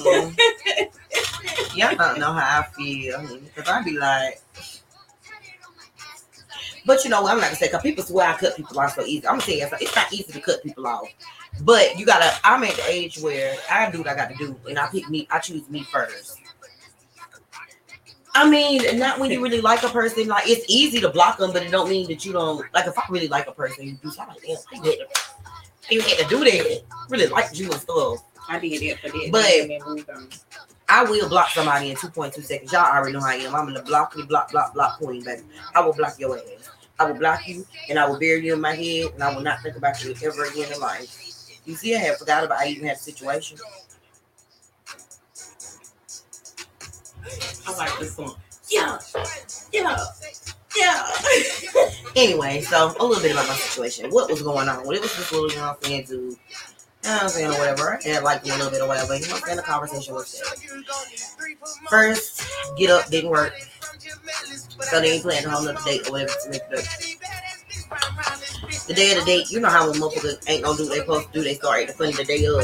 [0.02, 1.78] Mm.
[1.78, 3.20] Y'all don't know how I feel.
[3.54, 4.42] Because I be like,
[6.86, 7.34] but you know, what?
[7.34, 9.28] I'm not gonna say because people swear I cut people off so easy.
[9.28, 9.68] I'm gonna tell you.
[9.82, 11.08] It's not easy to cut people off,
[11.62, 12.32] but you gotta.
[12.44, 15.10] I'm at the age where I do what I got to do, and I pick
[15.10, 15.28] me.
[15.30, 16.40] I choose me first.
[18.34, 20.28] I mean, not when you really like a person.
[20.28, 22.66] Like it's easy to block them, but it don't mean that you don't.
[22.74, 24.98] Like if I really like a person, you do something like, damn, I
[25.90, 26.84] you had to do that.
[27.10, 28.24] Really like you and stuff.
[28.48, 29.30] I did it for that.
[29.32, 30.30] But- and then moved on.
[30.88, 32.74] I will block somebody in 2.2 seconds.
[32.74, 33.56] Y'all already know how I am.
[33.56, 35.44] I'm gonna block you, block, block, block queen, baby.
[35.74, 36.70] I will block your ass.
[37.00, 39.42] I will block you and I will bury you in my head and I will
[39.42, 41.31] not think about you ever again in life.
[41.66, 43.58] You see, I had forgot about I even had a situation.
[47.68, 48.36] I like this song.
[48.70, 48.98] Yeah,
[49.72, 49.98] yeah,
[50.78, 51.08] yeah.
[52.16, 54.10] Anyway, so a little bit about my situation.
[54.10, 54.84] What was going on?
[54.86, 56.36] Well, it was this little, you know what I'm saying, dude.
[57.06, 58.00] I'm saying, or whatever.
[58.06, 59.16] and like a little bit or whatever.
[59.18, 59.56] You know what?
[59.56, 60.82] The conversation was there.
[61.90, 62.44] First,
[62.78, 63.54] get up, didn't work.
[64.82, 66.86] So they ain't planning a whole date or whatever to make it up.
[68.92, 71.28] The day of the date, you know how when motherfuckers ain't gonna do they supposed
[71.28, 72.62] to do, they start acting funny the day of.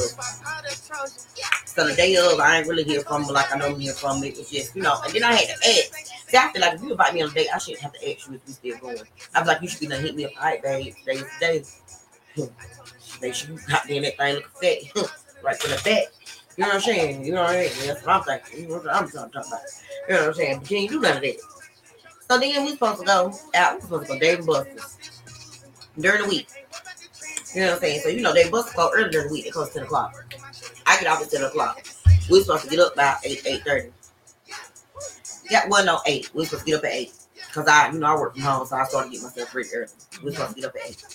[1.64, 4.22] So the day of, I ain't really hear from like I know hear from.
[4.26, 5.96] It was just, you know, and then I had to ask.
[6.28, 8.12] See, I feel like if you invite me on a date, I shouldn't have to
[8.12, 8.98] ask you if you still going.
[9.34, 10.32] I was like, you should be done hit me up.
[10.38, 11.24] All right, babe, today's
[12.36, 12.50] the day.
[13.22, 15.14] Make sure you got in that thing looking fat.
[15.44, 16.08] right to the back.
[16.58, 17.24] You know what I'm saying?
[17.24, 17.70] You know what I mean?
[17.88, 18.64] That's what I'm thinking.
[18.64, 19.62] You know what I'm trying to talk about.
[20.10, 20.60] You know what I'm saying?
[20.60, 21.38] But you ain't do none of that.
[22.30, 23.76] So then we supposed to go out.
[23.76, 25.17] We supposed to go Dave Buster's
[26.00, 26.48] during the week.
[27.54, 28.02] You know what I'm saying?
[28.02, 29.46] So you know they Buster's go early during the week.
[29.46, 30.14] It goes ten o'clock.
[30.86, 31.86] I get off at ten o'clock.
[32.30, 33.92] We supposed to get up by eight eight thirty.
[35.50, 36.34] Yeah, well no eight.
[36.34, 38.66] We supposed to get up at eight because I you know I work from home,
[38.68, 39.88] so I started getting myself ready early.
[40.24, 41.06] We supposed to get up at eight.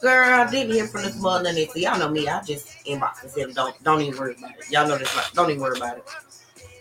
[0.00, 2.26] Girl, I didn't hear from this mother and y'all know me.
[2.26, 4.70] I just inbox and said don't don't even worry about it.
[4.70, 5.30] Y'all know this.
[5.32, 6.04] Don't even worry about it.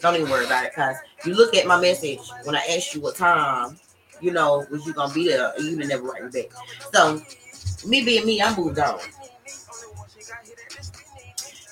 [0.02, 0.96] Don't even worry about it, cause
[1.26, 3.78] you look at my message when I asked you what time,
[4.22, 6.52] you know, was you gonna be there, and you never write me back.
[6.94, 7.22] So,
[7.88, 9.00] me being me, I moved on.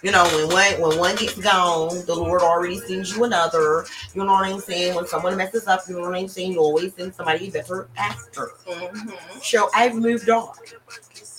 [0.04, 3.86] You know, when one when one gets gone, the Lord already sends you another.
[4.14, 4.95] You know what I'm saying?
[4.95, 6.54] When someone messes up, you know what I'm saying.
[6.54, 8.52] You always send somebody better after.
[8.68, 9.39] Mm-hmm.
[9.41, 10.54] So I've moved on.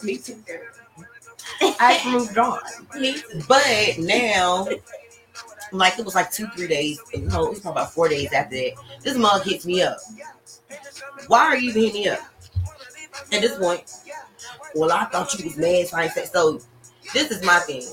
[0.03, 0.43] Me too.
[1.81, 2.61] I've moved on.
[3.01, 3.43] Me too.
[3.47, 4.67] But now,
[5.73, 7.01] like it was like two, three days.
[7.15, 8.73] No, it was probably about four days after that.
[9.03, 9.99] This mug hits me up.
[11.27, 12.21] Why are you hitting me up?
[13.33, 13.85] At this point,
[14.75, 16.61] well, I thought you was mad, so I ain't said so.
[17.13, 17.85] This is my thing.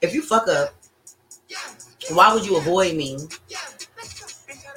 [0.00, 0.74] If you fuck up,
[2.10, 3.18] why would you avoid me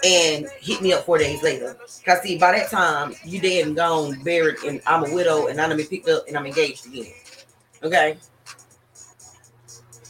[0.04, 1.78] and hit me up four days later?
[2.06, 5.60] Cause see, by that time you dead and gone, buried, and I'm a widow, and
[5.60, 7.14] I'm been picked up, and I'm engaged again.
[7.84, 8.18] Okay.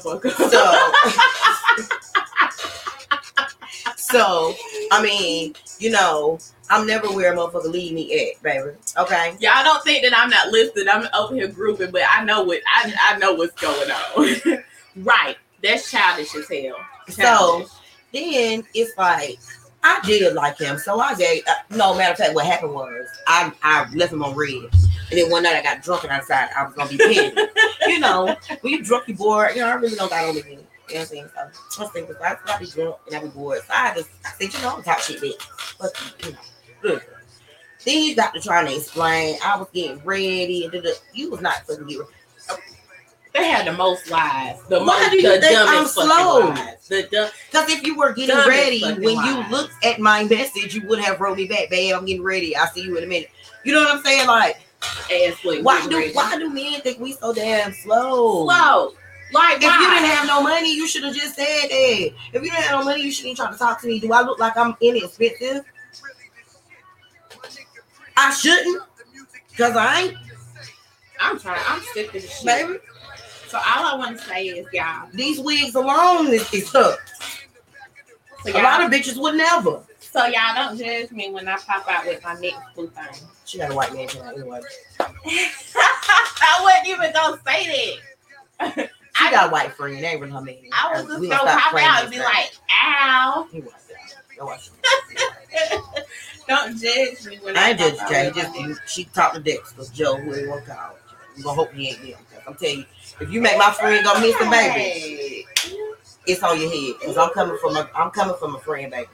[0.00, 0.20] So,
[3.96, 4.54] so
[4.92, 6.38] I mean, you know,
[6.68, 8.76] I'm never where a motherfucker leave me at, baby.
[8.98, 9.36] Okay.
[9.40, 10.86] Y'all don't think that I'm not listening.
[10.86, 14.62] I'm over here grouping, but I know what I, I know what's going on.
[14.96, 15.36] right.
[15.62, 16.76] That's childish as hell.
[17.08, 17.66] So
[18.12, 19.38] then it's like
[19.82, 21.42] I did like him, so I gave.
[21.46, 24.70] Uh, no matter of fact, what happened was I I left him on red, and
[25.10, 27.34] then one night I got drunk and I decided I was gonna be petty.
[27.86, 29.52] you know, when you drunk, you bored.
[29.54, 30.36] You know, I really don't got on.
[30.36, 31.30] You know what I'm saying?
[31.34, 33.60] So I was thinking, I, I be drunk and I be bored.
[33.66, 35.40] So I just I said, you know, I'm talk shit, bitch.
[35.42, 36.38] Fuck you, you know.
[36.82, 37.08] Look.
[37.84, 39.38] Then he got to trying to explain.
[39.44, 42.06] I was getting ready, and you was not fucking getting
[43.32, 44.60] they had the most lies.
[44.68, 46.50] The Why most, do you the think I'm slow?
[46.50, 46.88] lies.
[46.88, 47.30] The dumb.
[47.50, 49.50] Because if you were getting ready, when you lies.
[49.50, 51.94] looked at my message, you would have wrote me back, babe.
[51.94, 52.54] I'm getting ready.
[52.54, 53.30] I'll see you in a minute.
[53.64, 54.26] You know what I'm saying?
[54.26, 56.12] Like, ass why do ready.
[56.12, 58.46] why do men think we so damn slow?
[58.46, 58.92] slow?
[59.32, 61.70] Like If you didn't have no money, you should have just said that.
[61.70, 63.98] If you didn't have no money, you shouldn't try to talk to me.
[63.98, 65.64] Do I look like I'm inexpensive?
[68.16, 68.82] I shouldn't,
[69.56, 70.16] cause I ain't,
[71.18, 71.62] I'm trying.
[71.66, 72.46] I'm sick of this shit.
[72.46, 72.78] baby.
[73.48, 75.08] So all I want to say is, y'all.
[75.14, 76.98] These wigs alone is, is tough.
[78.44, 79.80] So A lot of bitches would never.
[79.98, 83.26] so y'all don't judge me when I pop out with my next blue thing.
[83.44, 84.60] She got a white man anyway.
[85.00, 87.98] I wasn't even gonna say
[88.58, 88.90] that.
[89.14, 90.02] She I, got a white friend.
[90.02, 90.56] That ain't really her man.
[90.72, 92.50] I was just gonna pop out and be like,
[92.84, 93.72] "Ow!" He was.
[96.48, 98.30] Don't judge me when I I, ain't just Jay.
[98.34, 100.98] Just you, she talked to Dexter, Joe, who ain't work out.
[101.36, 101.98] You gonna hope he ain't.
[102.00, 102.84] 'cause I'm telling you,
[103.20, 105.46] if you make my friend go miss the baby,
[106.26, 107.00] it's on your head.
[107.02, 109.08] Cause I'm coming from a, I'm coming from a friend, baby.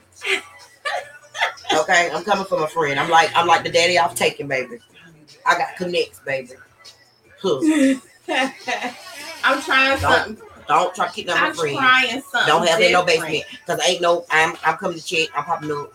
[1.73, 2.99] Okay, I'm coming from a friend.
[2.99, 4.79] I'm like I'm like the daddy off taking, baby.
[5.45, 6.49] I got connects, baby.
[7.41, 7.99] Huh.
[9.43, 10.37] I'm trying Don't- something.
[10.67, 11.77] Don't try to keep that my I'm friend.
[11.77, 12.45] trying something.
[12.45, 14.25] Don't have it in no basement because ain't no.
[14.29, 15.29] I'm I'm coming to check.
[15.35, 15.91] I'm popping up.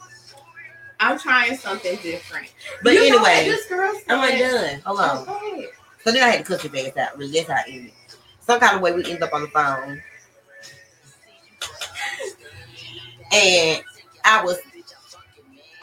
[0.98, 2.52] I'm trying something different.
[2.82, 4.80] But You anyway, this girl I'm like done.
[4.84, 5.24] Hold on.
[5.28, 5.64] Oh.
[6.02, 7.16] So then I had to cook his ass out.
[7.16, 7.92] Really, that's how I ended.
[8.40, 10.02] Some kind of way we end up on the phone.
[13.32, 13.82] And
[14.24, 14.58] I was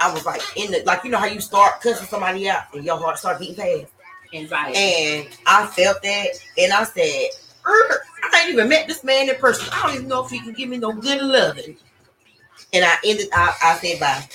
[0.01, 2.83] I was like in the like you know how you start cussing somebody out and
[2.83, 3.93] your heart start beating fast.
[4.33, 4.77] Anxiety.
[4.77, 6.27] And I felt that
[6.57, 7.29] and I said,
[7.65, 8.01] "Er,
[8.31, 9.67] I ain't even met this man in person.
[9.71, 11.77] I don't even know if he can give me no good loving.
[12.73, 14.27] And I ended I, I said bye.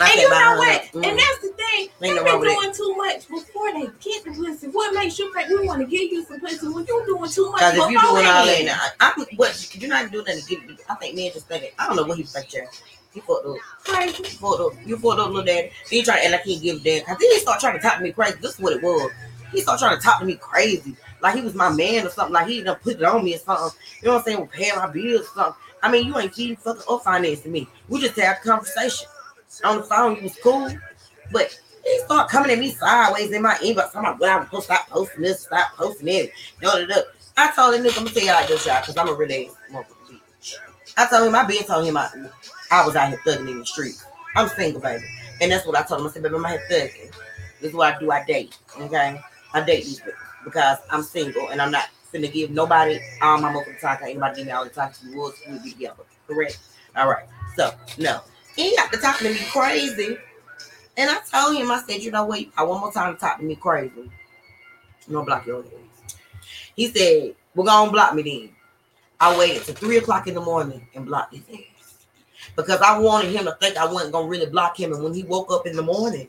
[0.00, 0.82] I and you know what?
[0.92, 1.08] Mm.
[1.08, 1.88] And that's the thing.
[2.00, 4.68] They've no been doing too much before they get the pussy.
[4.68, 7.50] What makes you think we want to give you some pussy when you're doing too
[7.50, 10.66] much Because if you're doing all that, now, I'm what you're not doing nothing to
[10.66, 10.80] get.
[10.90, 12.68] I think men just think I don't know what he think, Jack.
[13.14, 13.56] He fucked up.
[13.84, 14.22] Crazy.
[14.24, 14.72] You fucked up.
[14.84, 15.70] You fucked up, little daddy.
[15.88, 17.04] He trying to act like he give a damn.
[17.04, 18.36] Cause then he start trying to talk to me crazy.
[18.40, 19.10] This is what it was.
[19.52, 22.34] He start trying to talk to me crazy, like he was my man or something.
[22.34, 23.78] Like he done put it on me or something.
[24.02, 24.40] You know what I'm saying?
[24.40, 25.54] With paying my bills or something.
[25.80, 27.68] I mean, you ain't feeding fucking or financing me.
[27.88, 29.06] We just had a conversation
[29.62, 30.16] on the phone.
[30.16, 30.68] You was cool,
[31.30, 33.94] but he start coming at me sideways in my inbox.
[33.94, 36.32] I'm like, well, I'm supposed to stop posting this, stop posting it.
[36.60, 37.02] No, no, no.
[37.36, 39.50] I told him, nigga, I'm gonna tell you like this, y'all, because I'm a really
[39.70, 40.54] motherfucker bitch.
[40.96, 42.08] I told him, I been told him I,
[42.70, 43.94] I was out here thugging in the street.
[44.36, 45.04] I'm single, baby.
[45.40, 46.06] And that's what I told him.
[46.06, 47.12] I said, baby, I'm out here thugging.
[47.60, 48.10] This is what I do.
[48.10, 48.58] I date.
[48.80, 49.20] Okay?
[49.52, 53.52] I date these bitches because I'm single and I'm not finna give nobody all my
[53.52, 53.98] motherfucking time.
[54.02, 56.02] Anybody give me all the time to was we be together.
[56.26, 56.58] Correct?
[56.96, 57.26] All right.
[57.56, 58.20] So, no.
[58.56, 60.16] He got to talking to me crazy.
[60.96, 62.44] And I told him, I said, you know what?
[62.56, 64.10] I want one more time to talk to me crazy.
[65.06, 66.14] I'm gonna block your ass.
[66.76, 68.50] He said, we're gonna block me then.
[69.20, 71.73] I waited till three o'clock in the morning and blocked his ass.
[72.56, 74.92] Because I wanted him to think I wasn't gonna really block him.
[74.92, 76.28] And when he woke up in the morning,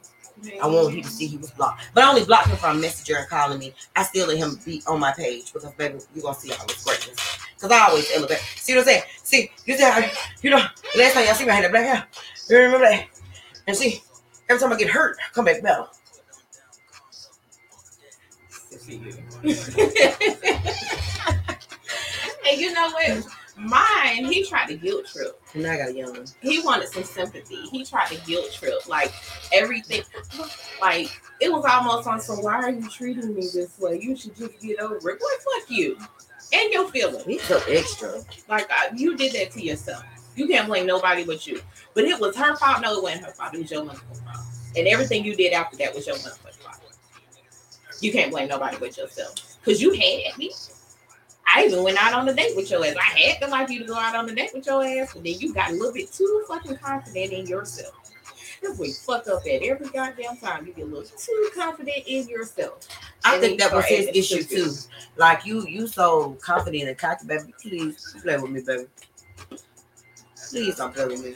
[0.62, 1.84] I wanted him to see he was blocked.
[1.94, 3.74] But I only blocked him from Messenger and calling me.
[3.96, 6.84] I still let him be on my page because baby, you're gonna see all this
[6.84, 7.18] greatness.
[7.56, 8.40] Because I always elevate.
[8.56, 9.04] See what I'm saying?
[9.24, 10.00] See, you see how
[10.42, 10.66] you know
[10.96, 12.08] last time y'all see me, I had that black hair.
[12.50, 13.08] You remember that?
[13.68, 14.02] And see,
[14.50, 15.86] every time I get hurt, I come back better.
[19.44, 19.54] and
[22.60, 23.26] you know what?
[23.58, 25.42] Mine, he tried to guilt trip.
[25.54, 26.26] And I got a young one.
[26.42, 27.62] He wanted some sympathy.
[27.72, 28.88] He tried to guilt trip.
[28.88, 29.14] Like
[29.54, 30.02] everything.
[30.82, 34.00] Like it was almost on some why are you treating me this way?
[34.02, 35.20] You should just get over it.
[35.20, 35.98] Boy, fuck you.
[36.54, 37.24] And your feelings.
[37.24, 38.22] He's so extra.
[38.50, 40.04] Like uh, you did that to yourself.
[40.36, 41.62] You can't blame nobody but you.
[41.94, 42.82] But it was her fault.
[42.82, 43.54] No, it wasn't her fault.
[43.56, 44.46] It was your motherfucking fault.
[44.76, 46.82] And everything you did after that was your motherfucking fault.
[48.02, 49.36] You can't blame nobody but yourself.
[49.64, 50.52] Cause you had me.
[51.56, 52.96] I even went out on a date with your ass.
[53.00, 55.24] I had to like you to go out on a date with your ass, but
[55.24, 57.94] then you got a little bit too fucking confident in yourself.
[58.62, 60.68] That's where you fuck up at every goddamn time.
[60.68, 62.86] You get a little too confident in yourself.
[63.24, 64.74] I And think that was his issue too.
[65.16, 67.54] Like you, you so confident and cocky, baby.
[67.62, 68.88] Please play with me, baby.
[70.50, 71.36] Please don't play with me.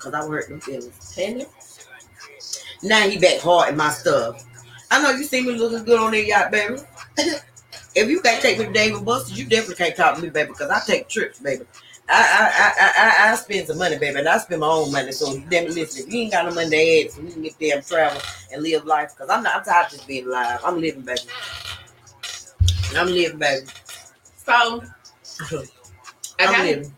[0.00, 1.16] Cause I hurt them feelings.
[2.82, 4.44] Now he back hard in my stuff.
[4.90, 6.80] I know you see me looking good on that yacht, baby.
[7.94, 10.30] if you can't take me to Dave and Buster's, you definitely can't talk to me,
[10.30, 11.64] baby, because I take trips, baby.
[12.08, 15.12] I I, I I I spend some money, baby, and I spend my own money.
[15.12, 16.76] So you damn listen, if you ain't got no money to
[17.06, 18.20] add, so we can get there and travel
[18.52, 19.12] and live life.
[19.16, 20.60] Because I'm not I'm tired of just being alive.
[20.64, 21.20] I'm living, baby.
[22.96, 23.66] I'm living, baby.
[24.44, 24.82] so
[25.40, 25.46] I
[26.40, 26.76] I'm got it.
[26.78, 26.96] living.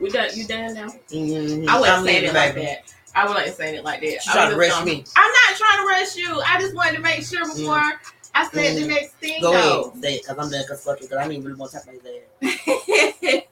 [0.00, 0.28] We done.
[0.34, 0.88] You done now?
[1.10, 1.68] Mhm.
[1.68, 2.66] I wasn't I'm saying living, it like baby.
[2.66, 2.84] that.
[3.14, 4.22] I wasn't saying it like that.
[4.22, 5.04] She I trying to rush me.
[5.16, 6.40] I'm not trying to rush you.
[6.46, 7.82] I just wanted to make sure before
[8.34, 8.88] I said the Mm.
[8.88, 9.40] next thing.
[9.40, 9.90] Go though.
[9.90, 10.86] ahead, because I'm done, it, because
[11.18, 13.44] I didn't really want to talk about that.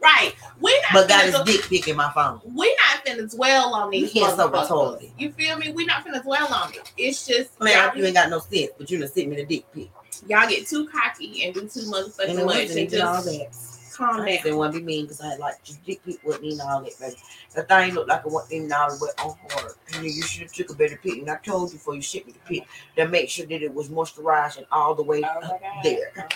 [0.00, 0.34] right.
[0.60, 2.40] We not But got his dick pic in my phone.
[2.54, 4.68] we not finna dwell on these You can't motherfuckers.
[4.68, 5.10] retarded.
[5.18, 5.72] You feel me?
[5.72, 6.90] We not finna dwell on it.
[6.96, 9.64] It's just Man, you ain't got no sense, but you done sent me the dick
[9.74, 9.90] pic.
[10.28, 13.69] y'all get too cocky and do too motherfucking much and all just that.
[14.00, 14.42] Calm I down.
[14.42, 16.82] didn't want to be mean because I had like your dick pic wasn't even all
[16.82, 17.16] that, baby.
[17.54, 19.72] The thing looked like it wasn't even all the way on hard.
[19.94, 21.18] And you should have took a better pic.
[21.18, 23.72] And I told you before you sent me the pic to make sure that it
[23.72, 25.84] was moisturized and all the way Oh up my God.
[25.84, 26.28] there.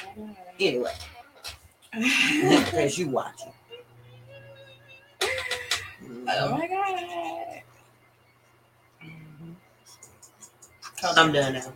[0.60, 0.92] Anyway,
[2.00, 3.52] just in case you watching.
[6.28, 7.62] Oh my god.
[11.16, 11.72] I'm done now.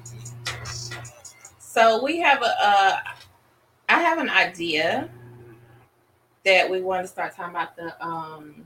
[1.58, 2.96] So we have a uh
[3.90, 5.08] I have an idea
[6.48, 8.64] that we want to start talking about the um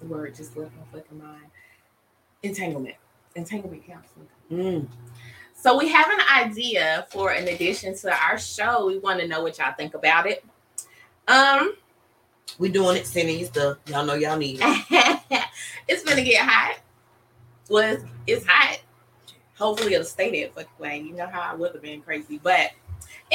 [0.00, 1.46] the word just left my fucking mind.
[2.44, 2.94] Entanglement.
[3.34, 4.28] Entanglement counseling.
[4.52, 4.86] Mm.
[5.56, 8.86] So we have an idea for an addition to our show.
[8.86, 10.44] We want to know what y'all think about it.
[11.26, 11.74] Um,
[12.58, 13.78] We doing it, sending you stuff.
[13.86, 15.20] Y'all know y'all need it.
[15.88, 16.78] it's gonna get hot.
[17.68, 18.80] Well, it's, it's hot.
[19.56, 21.00] Hopefully, it'll stay that fucking way.
[21.00, 22.70] You know how I would have been crazy, but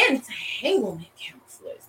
[0.09, 1.83] entanglement counselors.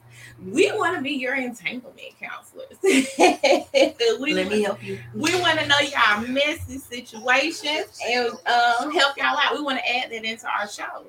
[0.50, 2.78] We want to be your entanglement counselors.
[4.20, 4.98] we Let me help you.
[5.14, 9.54] we want to know y'all messy situations and um, help y'all out.
[9.54, 11.04] We want to add that into our show,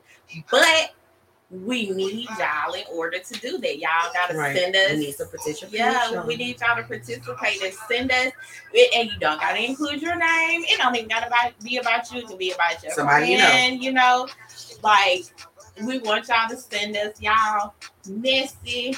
[0.50, 0.92] but
[1.50, 3.78] we need y'all in order to do that.
[3.78, 4.56] Y'all gotta Right.
[4.56, 4.98] send We us.
[4.98, 5.70] need some participation.
[5.78, 8.32] Yeah, we need y'all to participate and send us.
[8.96, 10.64] And you don't gotta include your name.
[10.64, 12.20] It don't even gotta about- be about you.
[12.20, 13.50] It can be about your Somebody you know.
[13.50, 13.84] friend.
[13.84, 14.28] You know,
[14.82, 15.26] like
[15.86, 17.74] we want y'all to send us y'all
[18.08, 18.96] messy,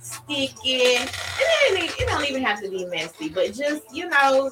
[0.00, 0.56] sticky.
[0.64, 1.10] It,
[1.78, 4.50] ain't, it don't even have to be messy, but just you know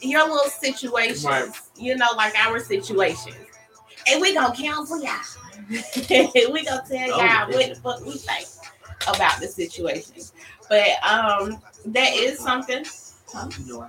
[0.00, 1.24] your little situations.
[1.24, 1.50] Right.
[1.76, 3.36] You know, like our situations,
[4.10, 5.12] and we gonna counsel y'all.
[5.70, 8.48] we gonna tell Oh, y'all what the fuck we think
[9.08, 10.14] about the situation.
[10.68, 12.84] But um, that is something.
[13.58, 13.88] You know I-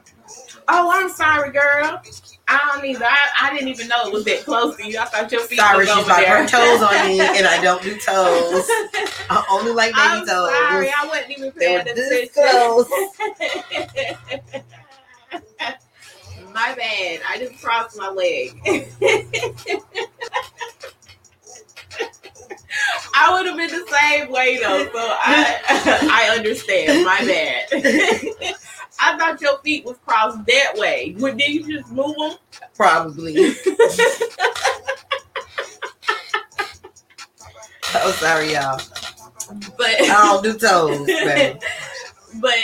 [0.67, 2.01] Oh, I'm sorry, girl.
[2.47, 3.03] I don't even.
[3.03, 4.97] I, I didn't even know it was that close to you.
[4.99, 7.91] I thought your feet Sorry, she's like her toes on me, and I don't do
[7.97, 8.65] toes.
[9.29, 10.49] I only like baby I'm toes.
[10.51, 12.29] sorry, I wasn't even paying attention.
[16.53, 17.21] my bad.
[17.27, 18.59] I just crossed my leg.
[23.15, 25.61] I would have been the same way though, so I
[26.11, 27.05] I understand.
[27.05, 28.55] My bad.
[28.99, 31.15] I thought your feet was crossed that way.
[31.19, 32.37] Would did you just move them?
[32.75, 33.35] Probably.
[37.95, 38.79] oh, sorry, y'all.
[39.77, 41.59] But I don't do toes, baby.
[42.35, 42.55] but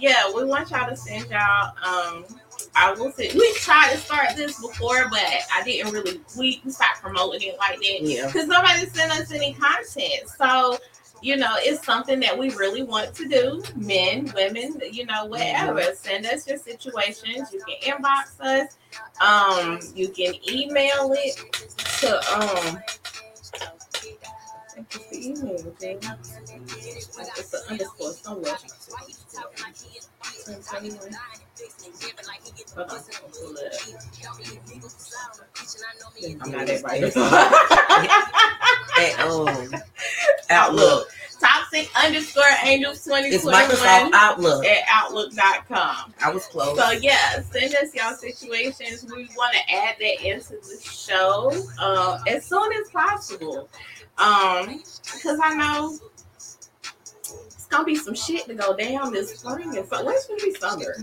[0.00, 1.72] yeah, we want y'all to send y'all.
[1.82, 2.24] Um,
[2.76, 5.20] I will say we tried to start this before, but
[5.54, 6.20] I didn't really.
[6.36, 8.26] We we stopped promoting it like that Yeah.
[8.26, 10.28] because nobody sent us any content.
[10.36, 10.78] So
[11.24, 13.62] you know, it's something that we really want to do.
[13.76, 15.82] Men, women, you know, whatever.
[15.94, 17.50] Send us your situations.
[17.50, 18.76] You can inbox us.
[19.22, 21.36] Um, you can email it
[22.00, 22.78] to um.
[24.76, 25.98] It's the email, Jane.
[26.76, 28.56] It's the underscore somewhere.
[32.76, 33.94] Hold on, I'll pull it up.
[36.42, 37.04] I'm not everybody.
[38.96, 39.74] At um,
[40.50, 41.08] Outlook.
[41.74, 44.64] Toxic underscore angels It's Microsoft 2021 Outlook.
[44.64, 46.14] at outlook.com.
[46.22, 46.78] I was close.
[46.78, 49.04] So yeah, send us y'all situations.
[49.04, 53.68] We want to add that into the show uh, as soon as possible.
[54.18, 54.82] Um,
[55.14, 55.98] because I know
[57.46, 60.96] it's gonna be some shit to go down this spring and so gonna be summer.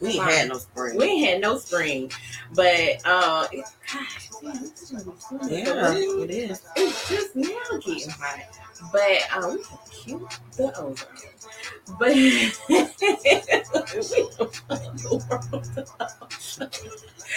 [0.00, 0.96] We ain't had no spring.
[0.96, 2.12] We ain't had no spring,
[2.54, 3.46] but uh,
[3.92, 5.50] it, God, damn, it's gonna be summer.
[5.50, 6.62] Yeah, it is.
[6.76, 8.40] It's just now getting hot.
[8.92, 10.96] But um, we can cue the ozone.
[11.98, 12.12] But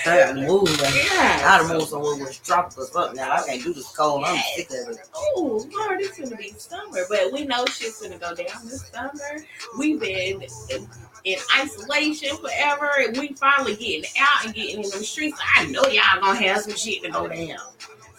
[0.06, 0.64] I gotta move.
[0.82, 1.42] Like, I yeah.
[1.42, 3.16] gotta move somewhere where it's tropical or something.
[3.18, 4.24] Now I can't do this cold.
[4.26, 4.98] I'm sick of it.
[5.16, 9.46] Oh Lord, it's gonna be summer, but we know shit's gonna go down this summer.
[9.78, 10.88] We've been in,
[11.24, 15.40] in isolation forever, and we finally getting out and getting in the streets.
[15.56, 17.58] I know y'all gonna have some shit to go down.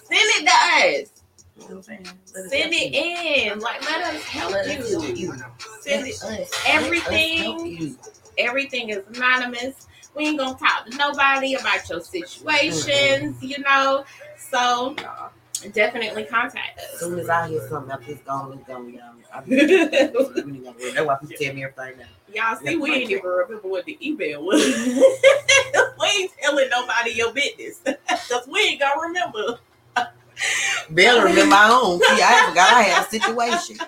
[0.05, 0.53] Send it to
[1.03, 1.11] us.
[1.57, 2.07] You know what I'm saying?
[2.35, 3.61] Let us Send it in.
[3.61, 5.15] Like let us help Let us help you.
[5.15, 5.35] you.
[5.81, 6.15] Send it.
[6.23, 7.39] Let us- let us Everything.
[7.43, 7.99] help you.
[8.39, 9.87] Everything is anonymous.
[10.17, 14.05] We ain't gonna talk to nobody about your situations, you know.
[14.51, 15.24] So Nah.
[15.73, 16.85] Definitely contact us.
[16.87, 17.01] As us.
[17.01, 18.81] soon as I hear something up, it's gone, it's y'all.
[19.33, 20.93] I be- really gonna worry.
[20.93, 22.05] That's why people tell me everything now.
[22.35, 24.65] Y'all see, we ain't even remember what the email was.
[24.67, 29.59] we ain't telling nobody your business because we ain't gonna remember.
[30.91, 31.99] Better remember my own.
[32.01, 33.79] See, I forgot I had a situation.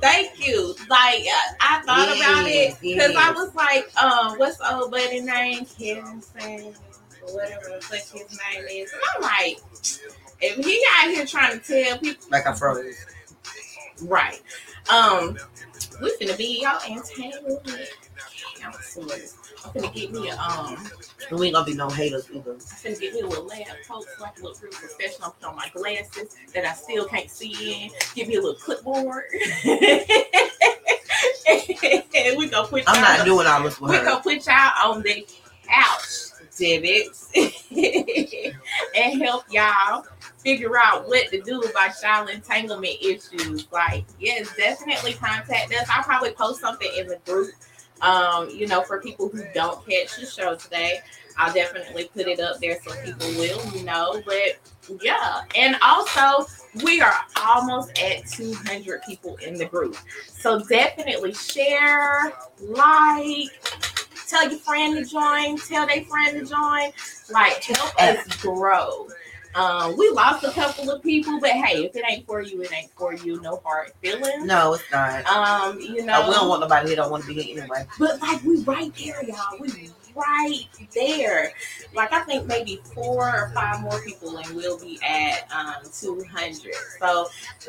[0.00, 0.74] Thank you.
[0.88, 5.20] Like uh, I thought about it Yes, because I was like, um, what's old buddy
[5.20, 5.64] name?
[5.78, 6.74] Kevin Sam
[7.26, 8.92] or whatever the fuck his name is.
[8.92, 9.60] And I'm like,
[10.40, 12.96] if he out here trying to tell people Like I froze.
[14.02, 14.40] right,
[14.90, 15.36] um,
[16.00, 17.90] we finna be y'all entanglement
[18.58, 19.36] counselors.
[19.64, 20.76] I'm finna get me a um,
[21.32, 22.52] we ain't gonna be no haters either.
[22.52, 25.30] I'm finna get me a little lab coat so I can look real professional.
[25.38, 27.90] Put on my glasses that I still can't see in.
[28.14, 29.24] Give me a little clipboard.
[31.46, 34.04] and we gonna put I'm not doing all this with we her.
[34.04, 35.26] gonna put y'all on the
[35.66, 36.29] couch,
[38.96, 40.04] And help y'all
[40.38, 43.66] figure out what to do about y'all entanglement issues.
[43.72, 45.86] Like, yes, definitely contact us.
[45.90, 47.52] I'll probably post something in the group
[48.02, 51.00] Um, you know, for people who don't catch the show today,
[51.36, 54.22] I'll definitely put it up there so people will know.
[54.24, 54.58] But
[55.02, 56.46] yeah, and also
[56.84, 59.96] we are almost at 200 people in the group.
[60.26, 63.89] So definitely share, like,
[64.30, 66.92] tell your friend to join, tell their friend to join.
[67.30, 69.08] Like, help us grow.
[69.54, 72.72] Um, we lost a couple of people, but hey, if it ain't for you, it
[72.72, 73.40] ain't for you.
[73.40, 74.44] No hard feelings.
[74.44, 75.26] No, it's not.
[75.26, 77.84] Um, you know, Uh, we don't want nobody who don't want to be here anyway.
[77.98, 79.58] but like we right there, y'all.
[79.58, 81.52] We right there.
[81.94, 86.74] Like I think maybe four or five more people and we'll be at um 200.
[86.98, 87.28] So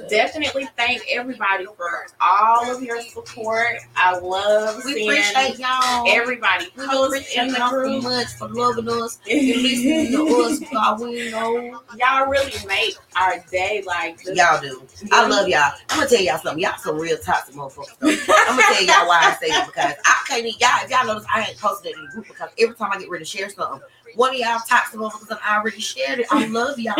[0.09, 3.77] definitely thank everybody for all of your support.
[3.95, 6.05] I love We seeing appreciate y'all.
[6.07, 10.35] everybody we post appreciate in the y'all so much for loving us and listening to
[10.37, 10.59] us.
[10.71, 14.81] God, we know Y'all really make our day like the- y'all do.
[15.11, 15.71] I love y'all.
[15.89, 16.61] I'm gonna tell y'all something.
[16.63, 17.97] Y'all some real toxic motherfuckers.
[17.99, 18.09] Though.
[18.09, 20.41] I'm gonna tell y'all why I say that because I can't.
[20.41, 23.23] Y'all, y'all notice, I ain't posted in the group because every time I get ready
[23.23, 23.81] to share something,
[24.15, 26.27] one of y'all toxic motherfuckers and I already shared it.
[26.31, 26.95] I love y'all.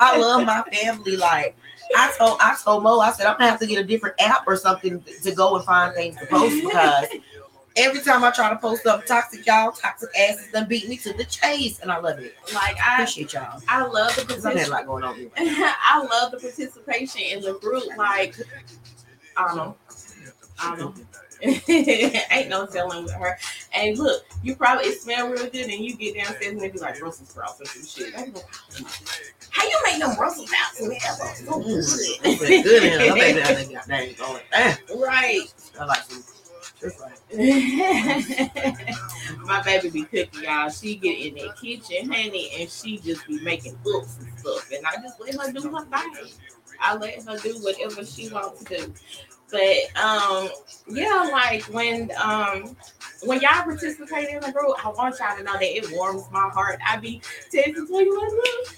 [0.00, 1.16] I love my family.
[1.16, 1.56] Like
[1.96, 4.46] I told, I told Mo, I said I'm gonna have to get a different app
[4.46, 7.06] or something to go and find things to post because
[7.76, 11.12] every time I try to post something toxic, y'all toxic asses done beat me to
[11.12, 12.34] the chase, and I love it.
[12.52, 13.60] like I Appreciate y'all.
[13.68, 14.70] I love the Cause I had participation.
[14.70, 15.30] lot going on.
[15.36, 17.84] I love the participation in the group.
[17.96, 18.34] Like
[19.36, 19.76] I don't know.
[20.60, 21.04] I don't know.
[21.42, 23.38] Ain't no telling with her.
[23.72, 26.78] And look, you probably it smell real good, and you get downstairs and they be
[26.78, 28.34] like Brussels sprouts or some shit.
[28.34, 28.40] Go,
[29.50, 32.64] How you make them Brussels sprouts and so good?
[32.64, 33.10] good in here.
[33.10, 34.42] My baby down there got dang going.
[34.52, 35.54] Eh, right.
[35.78, 36.24] I like some.
[36.80, 37.18] Right.
[39.44, 40.70] My baby be cooking, y'all.
[40.70, 44.70] She get in that kitchen, honey, and she just be making books and stuff.
[44.72, 46.28] And I just let her do her thing.
[46.80, 48.94] I let her do whatever she wants to do.
[49.50, 50.50] But um,
[50.88, 52.76] yeah, like when um
[53.22, 56.48] when y'all participate in the group, I want y'all to know that it warms my
[56.48, 56.78] heart.
[56.86, 57.20] I be
[57.52, 58.68] texting to you like, look,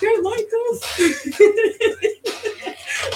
[0.00, 0.96] they like us.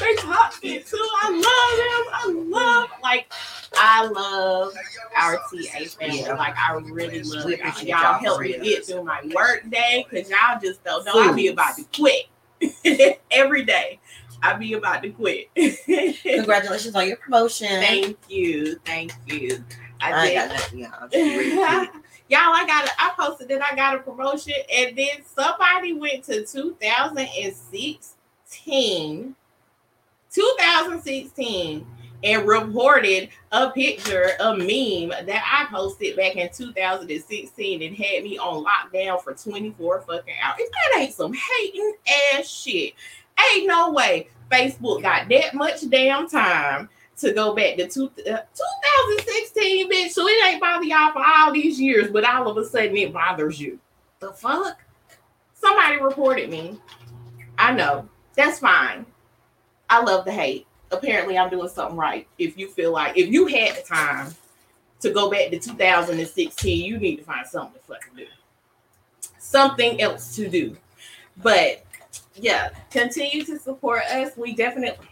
[0.00, 1.08] they toxic too.
[1.22, 2.04] I love them.
[2.12, 3.32] I love like
[3.76, 4.72] I love
[5.16, 6.20] our TA family.
[6.20, 6.34] Yeah.
[6.34, 10.58] Like I really love Y'all y'all help me get through my work day because y'all
[10.60, 12.28] just don't know I be about to quit
[13.30, 14.00] every day.
[14.42, 15.50] I be about to quit.
[16.22, 17.68] Congratulations on your promotion.
[17.68, 19.64] thank you, thank you.
[20.00, 20.48] I I did.
[20.50, 20.90] got y'all.
[21.00, 21.90] I'm just ready to
[22.28, 22.88] Y'all, I got.
[22.98, 29.34] I posted that I got a promotion, and then somebody went to 2016,
[30.32, 31.86] 2016,
[32.24, 38.38] and reported a picture, a meme that I posted back in 2016, and had me
[38.38, 40.56] on lockdown for 24 fucking hours.
[40.58, 41.94] That ain't some hating
[42.34, 42.94] ass shit,
[43.54, 48.42] ain't no way Facebook got that much damn time to go back to two, uh,
[48.54, 50.10] 2016, bitch.
[50.10, 53.12] So it ain't bother y'all for all these years, but all of a sudden it
[53.12, 53.78] bothers you.
[54.20, 54.80] The fuck?
[55.54, 56.80] Somebody reported me.
[57.58, 58.08] I know.
[58.34, 59.06] That's fine.
[59.88, 60.66] I love the hate.
[60.90, 62.26] Apparently, I'm doing something right.
[62.38, 64.34] If you feel like if you had the time
[65.00, 68.26] to go back to 2016, you need to find something to fucking do.
[69.38, 70.76] Something else to do.
[71.38, 71.84] But
[72.34, 74.36] yeah, continue to support us.
[74.36, 75.06] We definitely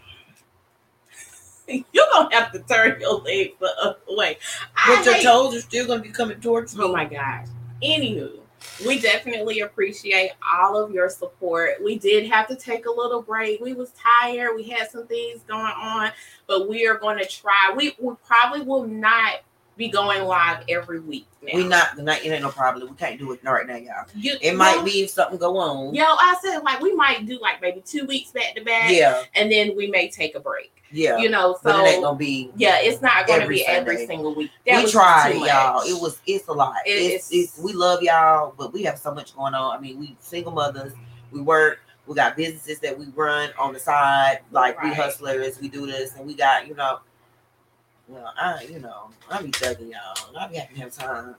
[1.93, 4.37] you're gonna have to turn your legs the other way.
[4.75, 6.83] I But your toes are still gonna be coming towards me.
[6.83, 7.47] Oh my god.
[7.81, 8.41] Anywho,
[8.85, 11.83] we definitely appreciate all of your support.
[11.83, 13.61] We did have to take a little break.
[13.61, 14.55] We was tired.
[14.55, 16.11] We had some things going on,
[16.47, 17.73] but we are going to try.
[17.75, 19.41] We, we probably will not
[19.81, 21.51] be going live every week now.
[21.55, 22.23] We not the night.
[22.23, 22.89] It ain't no problem.
[22.89, 24.05] We can't do it right now, y'all.
[24.15, 25.93] You- It might yo, be if something go on.
[25.95, 29.23] Yo, I said like we might do like maybe two weeks back to back, Yeah,
[29.35, 30.71] and then we may take a break.
[30.91, 31.17] yeah.
[31.17, 32.51] You know, so but it ain't gonna be.
[32.55, 34.51] yeah, it's not going to every be every single week.
[34.67, 35.81] That we tried, y'all.
[35.81, 36.19] It was.
[36.27, 36.75] It's a lot.
[36.85, 37.59] It- it's, it's- it's.
[37.59, 39.75] We love y'all, but we have so much going on.
[39.75, 40.93] I mean, we single mothers.
[41.31, 41.79] We work.
[42.07, 44.39] We got businesses that we run on the side.
[44.51, 45.59] Like we hustlers.
[45.61, 46.99] We do this, and we got you know.
[48.11, 50.27] Well, I you know I be thugging y'all.
[50.27, 51.35] and I be having to have time.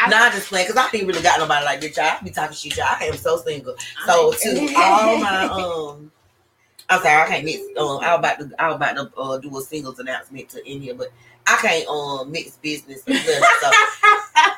[0.00, 1.96] I- Nah, I just playing because I ain't really got nobody like this.
[1.96, 2.06] Y'all.
[2.06, 2.76] I be talking shit.
[2.76, 2.86] Y'all.
[2.90, 3.76] I am so single.
[4.04, 6.10] So to all my um,
[6.90, 7.60] I'm sorry, I can't mix.
[7.78, 10.68] Um, I was about to I was about to uh, do a singles announcement to
[10.68, 11.12] in here, but
[11.46, 13.02] I can't um mix business.
[13.06, 13.16] and.
[13.60, 13.70] So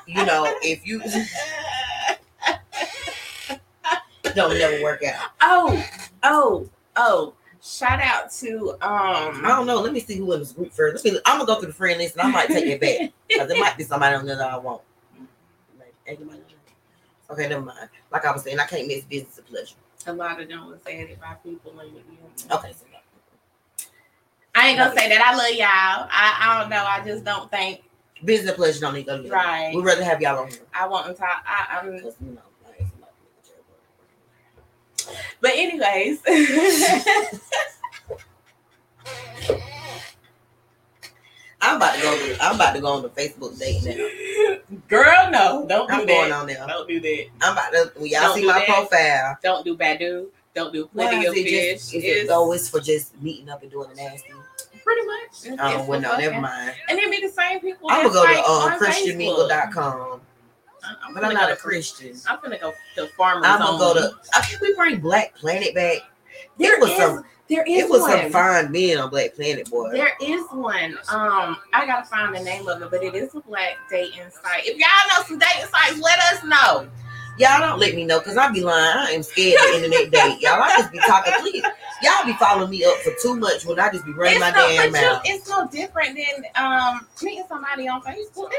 [0.06, 1.00] you know, if you
[4.34, 5.30] don't never work out.
[5.42, 5.86] Oh,
[6.22, 7.34] oh, oh.
[7.64, 9.80] Shout out to um I don't know.
[9.80, 11.02] Let me see who in this group first.
[11.04, 11.20] Let me.
[11.24, 13.58] I'm gonna go through the friend list and I might take it back because there
[13.58, 14.82] might be somebody on there that I want.
[16.06, 16.40] Anybody?
[17.30, 17.88] Okay, never mind.
[18.12, 19.76] Like I was saying, I can't mix business and pleasure.
[20.06, 22.84] a lot of them was added by people in the Okay, so
[24.54, 25.22] I I ain't gonna say that.
[25.22, 26.08] I love y'all.
[26.12, 26.84] I, I don't know.
[26.84, 27.82] I just don't think
[28.24, 29.74] Business pleasure don't need to go right.
[29.74, 30.60] We'd rather have y'all on here.
[30.72, 31.42] I want to talk.
[31.46, 32.44] I, I'm, you know, like, it's not-
[35.44, 36.20] but anyways,
[41.60, 42.16] I'm about to go.
[42.16, 43.98] To, I'm about to go on the Facebook date now.
[44.88, 46.40] girl, no, don't do I'm going that.
[46.40, 46.64] on there.
[46.66, 47.26] Don't do that.
[47.42, 47.92] I'm about to.
[47.96, 48.66] When y'all Don't see my that.
[48.68, 50.28] profile, Don't do Badoo.
[50.54, 51.50] Don't do plenty of fish.
[51.80, 51.94] just?
[51.94, 54.30] It's always for just meeting up and doing the nasty?
[54.82, 55.58] pretty much.
[55.60, 56.74] Oh well, no, never mind.
[56.88, 57.88] And then be the same people.
[57.90, 60.14] I'm gonna go like to uh, I-
[61.04, 62.16] I'm but I'm not go a Christian.
[62.28, 63.44] I'm gonna go to farmers.
[63.46, 64.12] I'm gonna go to.
[64.34, 65.98] I think we bring Black Planet back.
[66.58, 67.24] There it was is- some.
[67.46, 68.10] There is It was one.
[68.10, 69.90] some fine men on Black Planet, boy.
[69.92, 70.96] There is one.
[71.10, 74.64] Um, I gotta find the name of it, but it is a black dating site.
[74.64, 76.88] If y'all know some dating sites, let us know.
[77.38, 78.96] Y'all don't let me know because I be lying.
[78.96, 80.40] I am scared of the internet date.
[80.40, 81.32] Y'all, I just be talking.
[81.40, 81.64] Please,
[82.02, 84.50] y'all be following me up for too much when I just be running It's my
[84.50, 85.22] no, damn you, mouth.
[85.24, 88.50] it's no different than um meeting somebody on Facebook.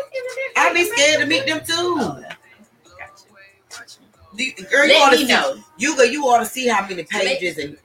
[0.58, 1.98] I be scared to meet them too.
[1.98, 3.26] Gotcha.
[3.70, 4.00] Gotcha.
[4.36, 5.34] The- Girl, you ought Let to me see.
[5.34, 5.58] know.
[5.78, 6.04] You go.
[6.04, 7.78] You ought to see how many pages and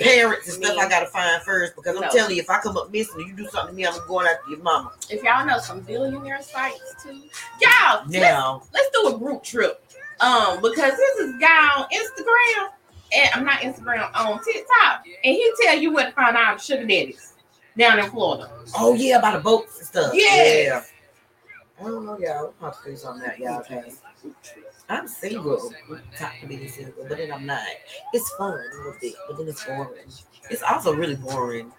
[0.00, 2.08] parents and stuff me- I gotta find first because I'm No.
[2.08, 4.26] telling you, if I come up missing, and you do something to me, I'm going
[4.26, 4.92] after your mama.
[5.10, 7.10] If y'all know some billionaire sites too,
[7.60, 9.84] y'all let's, Now, let's do a group trip.
[10.20, 12.68] Um, because this is guy on Instagram
[13.12, 16.86] and I'm not Instagram on TikTok, and he tell you where to find out sugar
[16.86, 17.34] daddies
[17.76, 18.50] down in Florida.
[18.76, 20.12] oh yeah, about the boats and stuff.
[20.14, 20.66] Yes.
[20.66, 20.82] Yeah.
[21.80, 22.54] I don't know, y'all.
[22.60, 23.60] I'm to do something out, y'all.
[23.60, 23.90] Okay.
[24.88, 25.72] I'm single.
[26.18, 27.62] Top to be single, but then I'm not.
[28.12, 29.92] It's fun a little bit, but then it's boring.
[30.50, 31.72] It's also really boring,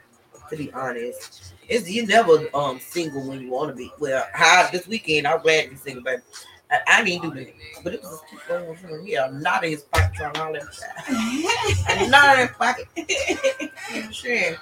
[0.50, 1.54] to be honest.
[1.68, 3.92] It's you never um single when you want to be.
[4.00, 6.24] Well, how this weekend I'm glad to be single, baby.
[6.72, 7.54] I, I didn't do that,
[7.84, 9.22] but it was just going from here.
[9.28, 11.50] I'm not in his pocket trying all that at me.
[11.88, 12.88] I'm not in his pocket.
[14.14, 14.56] Sure.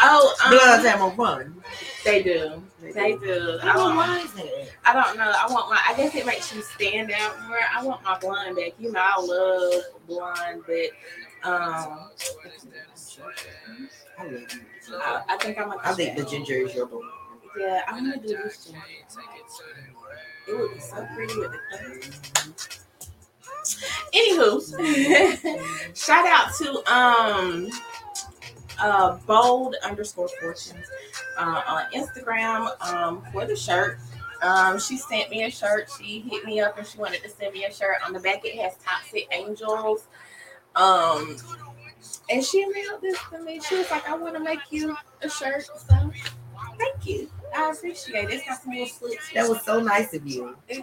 [0.00, 1.62] Oh, Blood um, time on run.
[2.04, 2.62] they do.
[2.80, 3.58] They do.
[3.62, 4.68] I don't know Um, is that.
[4.84, 5.32] I don't know.
[5.36, 5.80] I want my.
[5.88, 7.58] I guess it makes you stand out more.
[7.74, 8.72] I want my blonde back.
[8.78, 12.10] You know, I love blonde, but um,
[14.18, 15.02] I love.
[15.02, 15.72] I, I think I'm.
[15.82, 17.02] I think the ginger is your boo.
[17.58, 18.66] Yeah, I'm gonna do this.
[18.66, 18.80] Ginger.
[20.48, 22.76] It would be so pretty with the.
[24.14, 27.68] Anywho, shout out to um
[28.78, 30.86] uh bold underscore fortunes
[31.38, 33.98] uh, on Instagram um for the shirt.
[34.42, 35.90] Um, she sent me a shirt.
[35.98, 37.96] She hit me up and she wanted to send me a shirt.
[38.06, 40.06] On the back, it has Toxic Angels.
[40.74, 41.36] Um,
[42.30, 43.60] and she mailed this to me.
[43.60, 46.10] She was like, "I want to make you a shirt." So,
[46.78, 47.30] thank you.
[47.54, 48.34] I appreciate it.
[48.34, 49.30] It's got some little slits.
[49.34, 50.56] That was so nice of you.
[50.68, 50.80] It's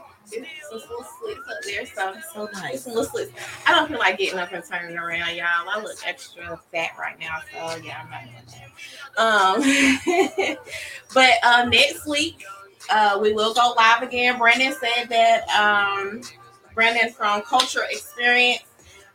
[0.69, 1.85] some little slits up there.
[1.85, 2.83] So, So nice.
[2.83, 3.31] some little slits.
[3.65, 5.45] I don't feel like getting up and turning around, y'all.
[5.69, 8.69] I look extra fat right now, so yeah, I'm not doing that.
[9.17, 10.57] Um,
[11.13, 12.43] but uh, next week
[12.89, 14.37] uh, we will go live again.
[14.37, 16.21] Brandon said that um,
[16.73, 18.63] Brandon from Culture Experience.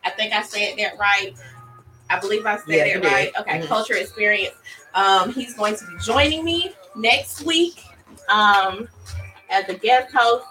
[0.05, 1.33] I think I said that right.
[2.09, 3.03] I believe I said Yeah, that did.
[3.11, 3.31] right.
[3.39, 3.67] Okay, Mhm.
[3.67, 4.55] Culture Experience.
[4.95, 7.83] Um, he's going to be joining me next week
[8.29, 8.87] um,
[9.49, 10.45] as a guest host.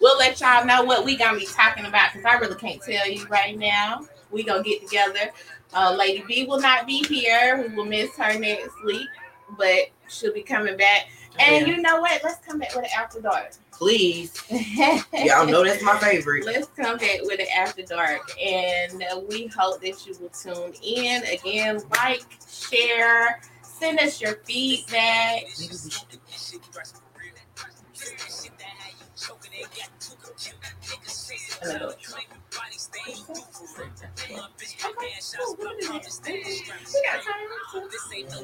[0.00, 3.08] We'll let y'all know what we gonna be talking about because I really can't tell
[3.08, 4.06] you right now.
[4.30, 5.30] We gonna get together.
[5.74, 7.66] Uh, Lady B will not be here.
[7.68, 9.08] We will miss her next week,
[9.58, 11.08] but she'll be coming back.
[11.38, 11.74] And Yeah.
[11.76, 12.22] you know what?
[12.24, 13.52] Let's come back with an after dark.
[13.72, 14.32] Please.
[15.12, 16.46] Y'all know that's my favorite.
[16.46, 20.72] Let's come back with it after dark, and uh, we hope that you will tune
[20.82, 21.82] in again.
[21.94, 23.40] Like, share,
[23.78, 25.44] send us your feedback.
[32.60, 34.10] Maybe we should do Another
[34.86, 35.56] Okay, cool.
[35.58, 36.02] We'll do that.
[36.26, 37.34] We got time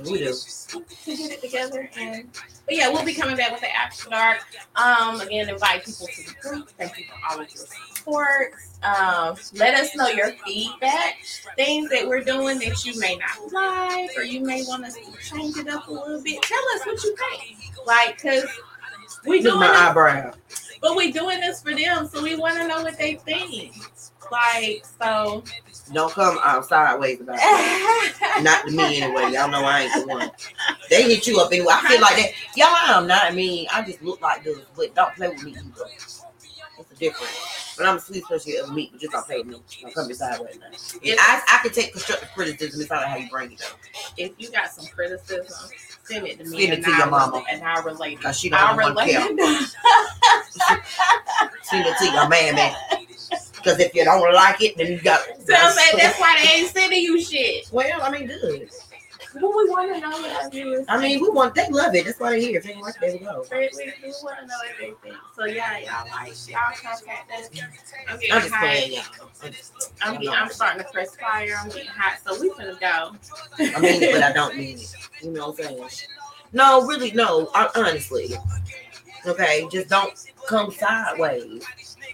[0.05, 0.33] to, We do.
[0.35, 2.29] to get it together, and
[2.67, 4.39] but yeah, we'll be coming back with the after dark.
[4.77, 6.69] Um, again, invite people to the group.
[6.79, 8.53] Thank you for all of your support.
[8.83, 11.17] Um, let us know your feedback,
[11.57, 15.13] things that we're doing that you may not like, or you may want us to
[15.29, 16.41] change it up a little bit.
[16.43, 18.45] Tell us what you think, like, cause
[19.27, 20.33] we Look at doing my eyebrow.
[20.81, 23.73] but we're doing this for them, so we want to know what they think.
[24.33, 25.45] Like, so
[25.93, 28.43] Don't come out sideways about it.
[28.43, 29.31] Not to me anyway.
[29.33, 30.31] Y'all know I ain't the one.
[30.89, 31.73] They hit you up anyway.
[31.73, 32.31] I feel like that.
[32.57, 33.67] Y'all, I'm not mean.
[33.73, 35.63] I just look like this, but don't play with me either.
[36.79, 37.75] It's a difference.
[37.77, 39.57] But I'm a sweet person you ever meet, but just don't play with me.
[39.83, 40.67] Don't come beside right now.
[41.03, 42.81] If- I, I can take constructive criticism.
[42.81, 43.79] It's not how you bring it up.
[44.17, 45.71] if you got some criticism,
[46.05, 46.61] send it to me.
[46.61, 47.33] Send it and to your I'll mama.
[47.33, 48.21] relate- And I'll relate.
[48.23, 49.69] Cause she don't I'll want to relate.
[51.63, 52.75] Send it to your man, man.
[53.63, 55.21] Because if you don't like it, then you got.
[55.47, 57.69] So I'm saying that's why they ain't sending you shit.
[57.73, 58.71] Well, I mean, good.
[59.35, 60.85] Well, we want to know what our viewers.
[60.89, 62.05] I mean, we want they love it.
[62.05, 62.59] That's why they're here.
[62.59, 63.45] If they like, there we go.
[63.51, 65.19] we, we do want to know everything.
[65.35, 67.49] So yeah, y'all like y'all contact us.
[68.09, 69.23] I'm getting I'm just hot.
[70.03, 71.57] I'm I'm, getting, I'm starting to press fire.
[71.59, 73.17] I'm getting hot, so we finna go.
[73.59, 74.95] I mean it, but I don't mean it.
[75.23, 76.09] You know what I'm saying?
[76.53, 77.51] No, really, no.
[77.55, 78.35] I, honestly,
[79.27, 80.13] okay, just don't
[80.47, 81.65] come sideways,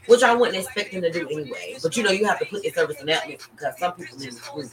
[0.09, 1.77] which I wasn't expect expecting to do anyway.
[1.83, 4.31] But you know, you have to put your service in that because some people in
[4.31, 4.71] the group,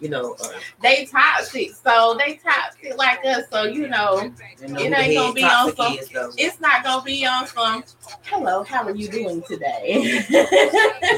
[0.00, 0.48] you know, uh,
[0.80, 3.44] they toxic, so they toxic like us.
[3.50, 6.08] So you know, you know It ain't gonna be on some- is,
[6.38, 7.84] it's not gonna be on some.
[8.22, 10.22] Hello, how are you doing today?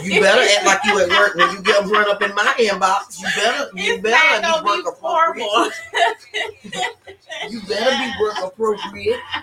[0.02, 3.20] You better act like you at work when you get brought up in my inbox.
[3.20, 5.48] You better, you it's better not be gonna be work appropriate.
[5.48, 5.70] formal.
[7.50, 9.20] You better be work appropriate.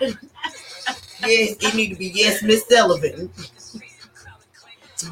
[1.20, 3.30] yes, it need to be yes, Miss Sullivan.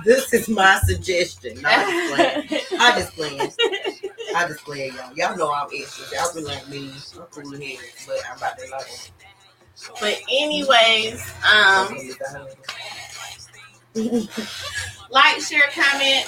[0.05, 1.61] This is my suggestion.
[1.61, 2.81] No, I'm just playing.
[2.81, 3.41] I just playing.
[4.37, 5.12] I just playing, y'all.
[5.15, 6.19] Y'all know I'm extra.
[6.19, 6.93] Y'all be like me.
[7.16, 9.11] I'm cool here, but I'm about to like.
[10.01, 11.21] But anyways,
[11.53, 11.99] um,
[15.11, 16.27] like, share, comment.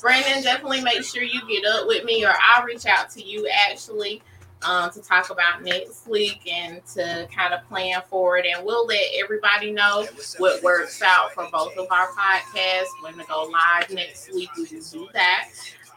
[0.00, 3.48] Brandon, definitely make sure you get up with me, or I'll reach out to you
[3.48, 4.22] actually
[4.62, 8.46] um, to talk about next week and to kind of plan for it.
[8.46, 10.06] And we'll let everybody know
[10.38, 12.86] what works out for both of our podcasts.
[13.02, 15.48] When to go live next week, we will do that.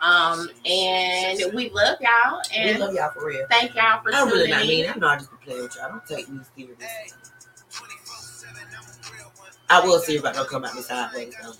[0.01, 3.45] Um, and we love y'all And We love y'all for real.
[3.51, 4.89] thank y'all for I'm really tuning not mean.
[4.89, 5.85] I'm not just playing with y'all.
[5.85, 6.77] I don't take me serious.
[9.69, 11.53] I will see if I don't come out this sideways though.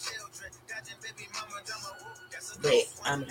[2.61, 2.73] But
[3.05, 3.27] I mean,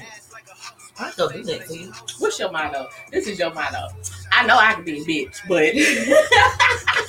[1.00, 1.92] I go do that to you.
[2.18, 2.88] What's your motto?
[3.10, 3.88] This is your motto.
[4.32, 5.72] I know I can be a bitch, but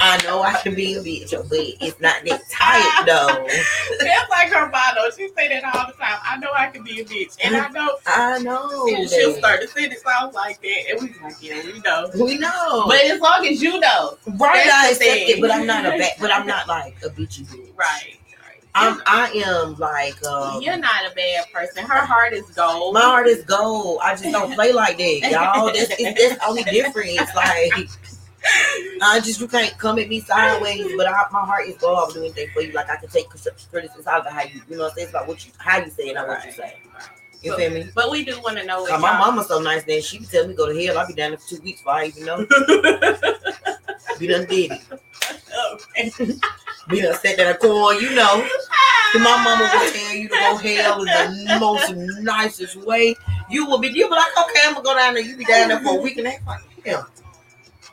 [0.00, 3.46] I know I can be a bitch, but it's not that tight though.
[4.00, 5.10] that's like her motto.
[5.16, 6.18] She say that all the time.
[6.24, 8.88] I know I can be a bitch, and I know I know.
[8.88, 12.10] and she'll start to sentence off like that, and we like, yeah, we know.
[12.14, 12.86] We know.
[12.88, 16.12] But as long as you know, right, I accept it, but I'm not a bad,
[16.18, 17.68] but I'm not like a bitchy bitch.
[17.76, 18.16] right?
[18.74, 21.84] I'm, I am like, um, You're not a bad person.
[21.84, 22.94] Her heart is gold.
[22.94, 24.00] my heart is gold.
[24.02, 25.66] I just don't play like that, y'all.
[25.72, 27.20] That's, that's only difference.
[27.34, 27.88] Like,
[29.02, 31.98] I just you can't come at me sideways, but I, my heart is gold.
[31.98, 32.72] I'll do anything for you.
[32.72, 34.04] Like I can take criticism.
[34.06, 35.04] All about how you, you know, what I'm saying?
[35.06, 36.76] It's about what you, how you say it, not what you say.
[37.42, 37.88] You So- feel me?
[37.94, 38.86] But we do want to know.
[38.98, 40.98] my mama's so nice that she can tell me go to hell.
[40.98, 42.46] I'll be down there for two weeks before I even know.
[44.18, 44.72] Be done did
[45.96, 46.38] it.
[46.88, 48.46] Be done sat in a corner, you know.
[49.14, 53.14] My mama will tell you to go hell in the most nicest way.
[53.50, 55.22] You will be, you be like, okay, I'm gonna go down there.
[55.22, 56.46] You be down there for a week and a half.
[56.46, 57.02] Like, yeah.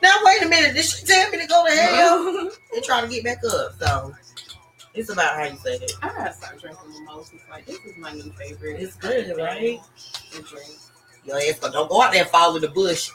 [0.02, 2.50] Now wait a minute, did she tell me to go to hell?
[2.74, 3.72] And trying to get back up.
[3.78, 4.14] So
[4.94, 5.92] it's about how you say it.
[6.02, 7.40] I gotta start drinking mimosas.
[7.50, 8.80] Like this is my new favorite.
[8.80, 9.78] It's good, right?
[10.30, 10.68] drink.
[11.24, 13.10] Your ass, but don't go out there and fall in the bush.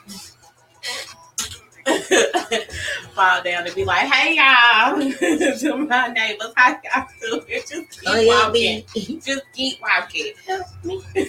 [3.15, 4.99] fall down and be like, "Hey y'all,"
[5.59, 8.83] to my neighbors, "How y'all doing?" Just keep Oh yeah, walking.
[8.93, 9.19] be.
[9.23, 10.33] Just keep walking.
[10.47, 11.01] Help me.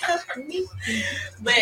[0.00, 0.66] Help me.
[1.42, 1.54] But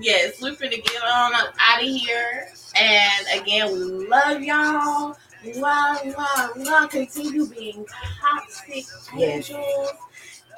[0.00, 2.48] yes, we're gonna get on up out of here.
[2.76, 5.16] And again, we love y'all.
[5.56, 6.90] Love, wow, love.
[6.90, 7.86] Continue being
[8.20, 8.84] toxic
[9.16, 9.50] Yes.
[9.50, 9.90] angels.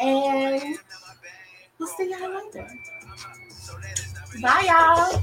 [0.00, 0.78] And
[1.78, 2.68] we'll see y'all later.
[4.42, 5.22] Bye, y'all.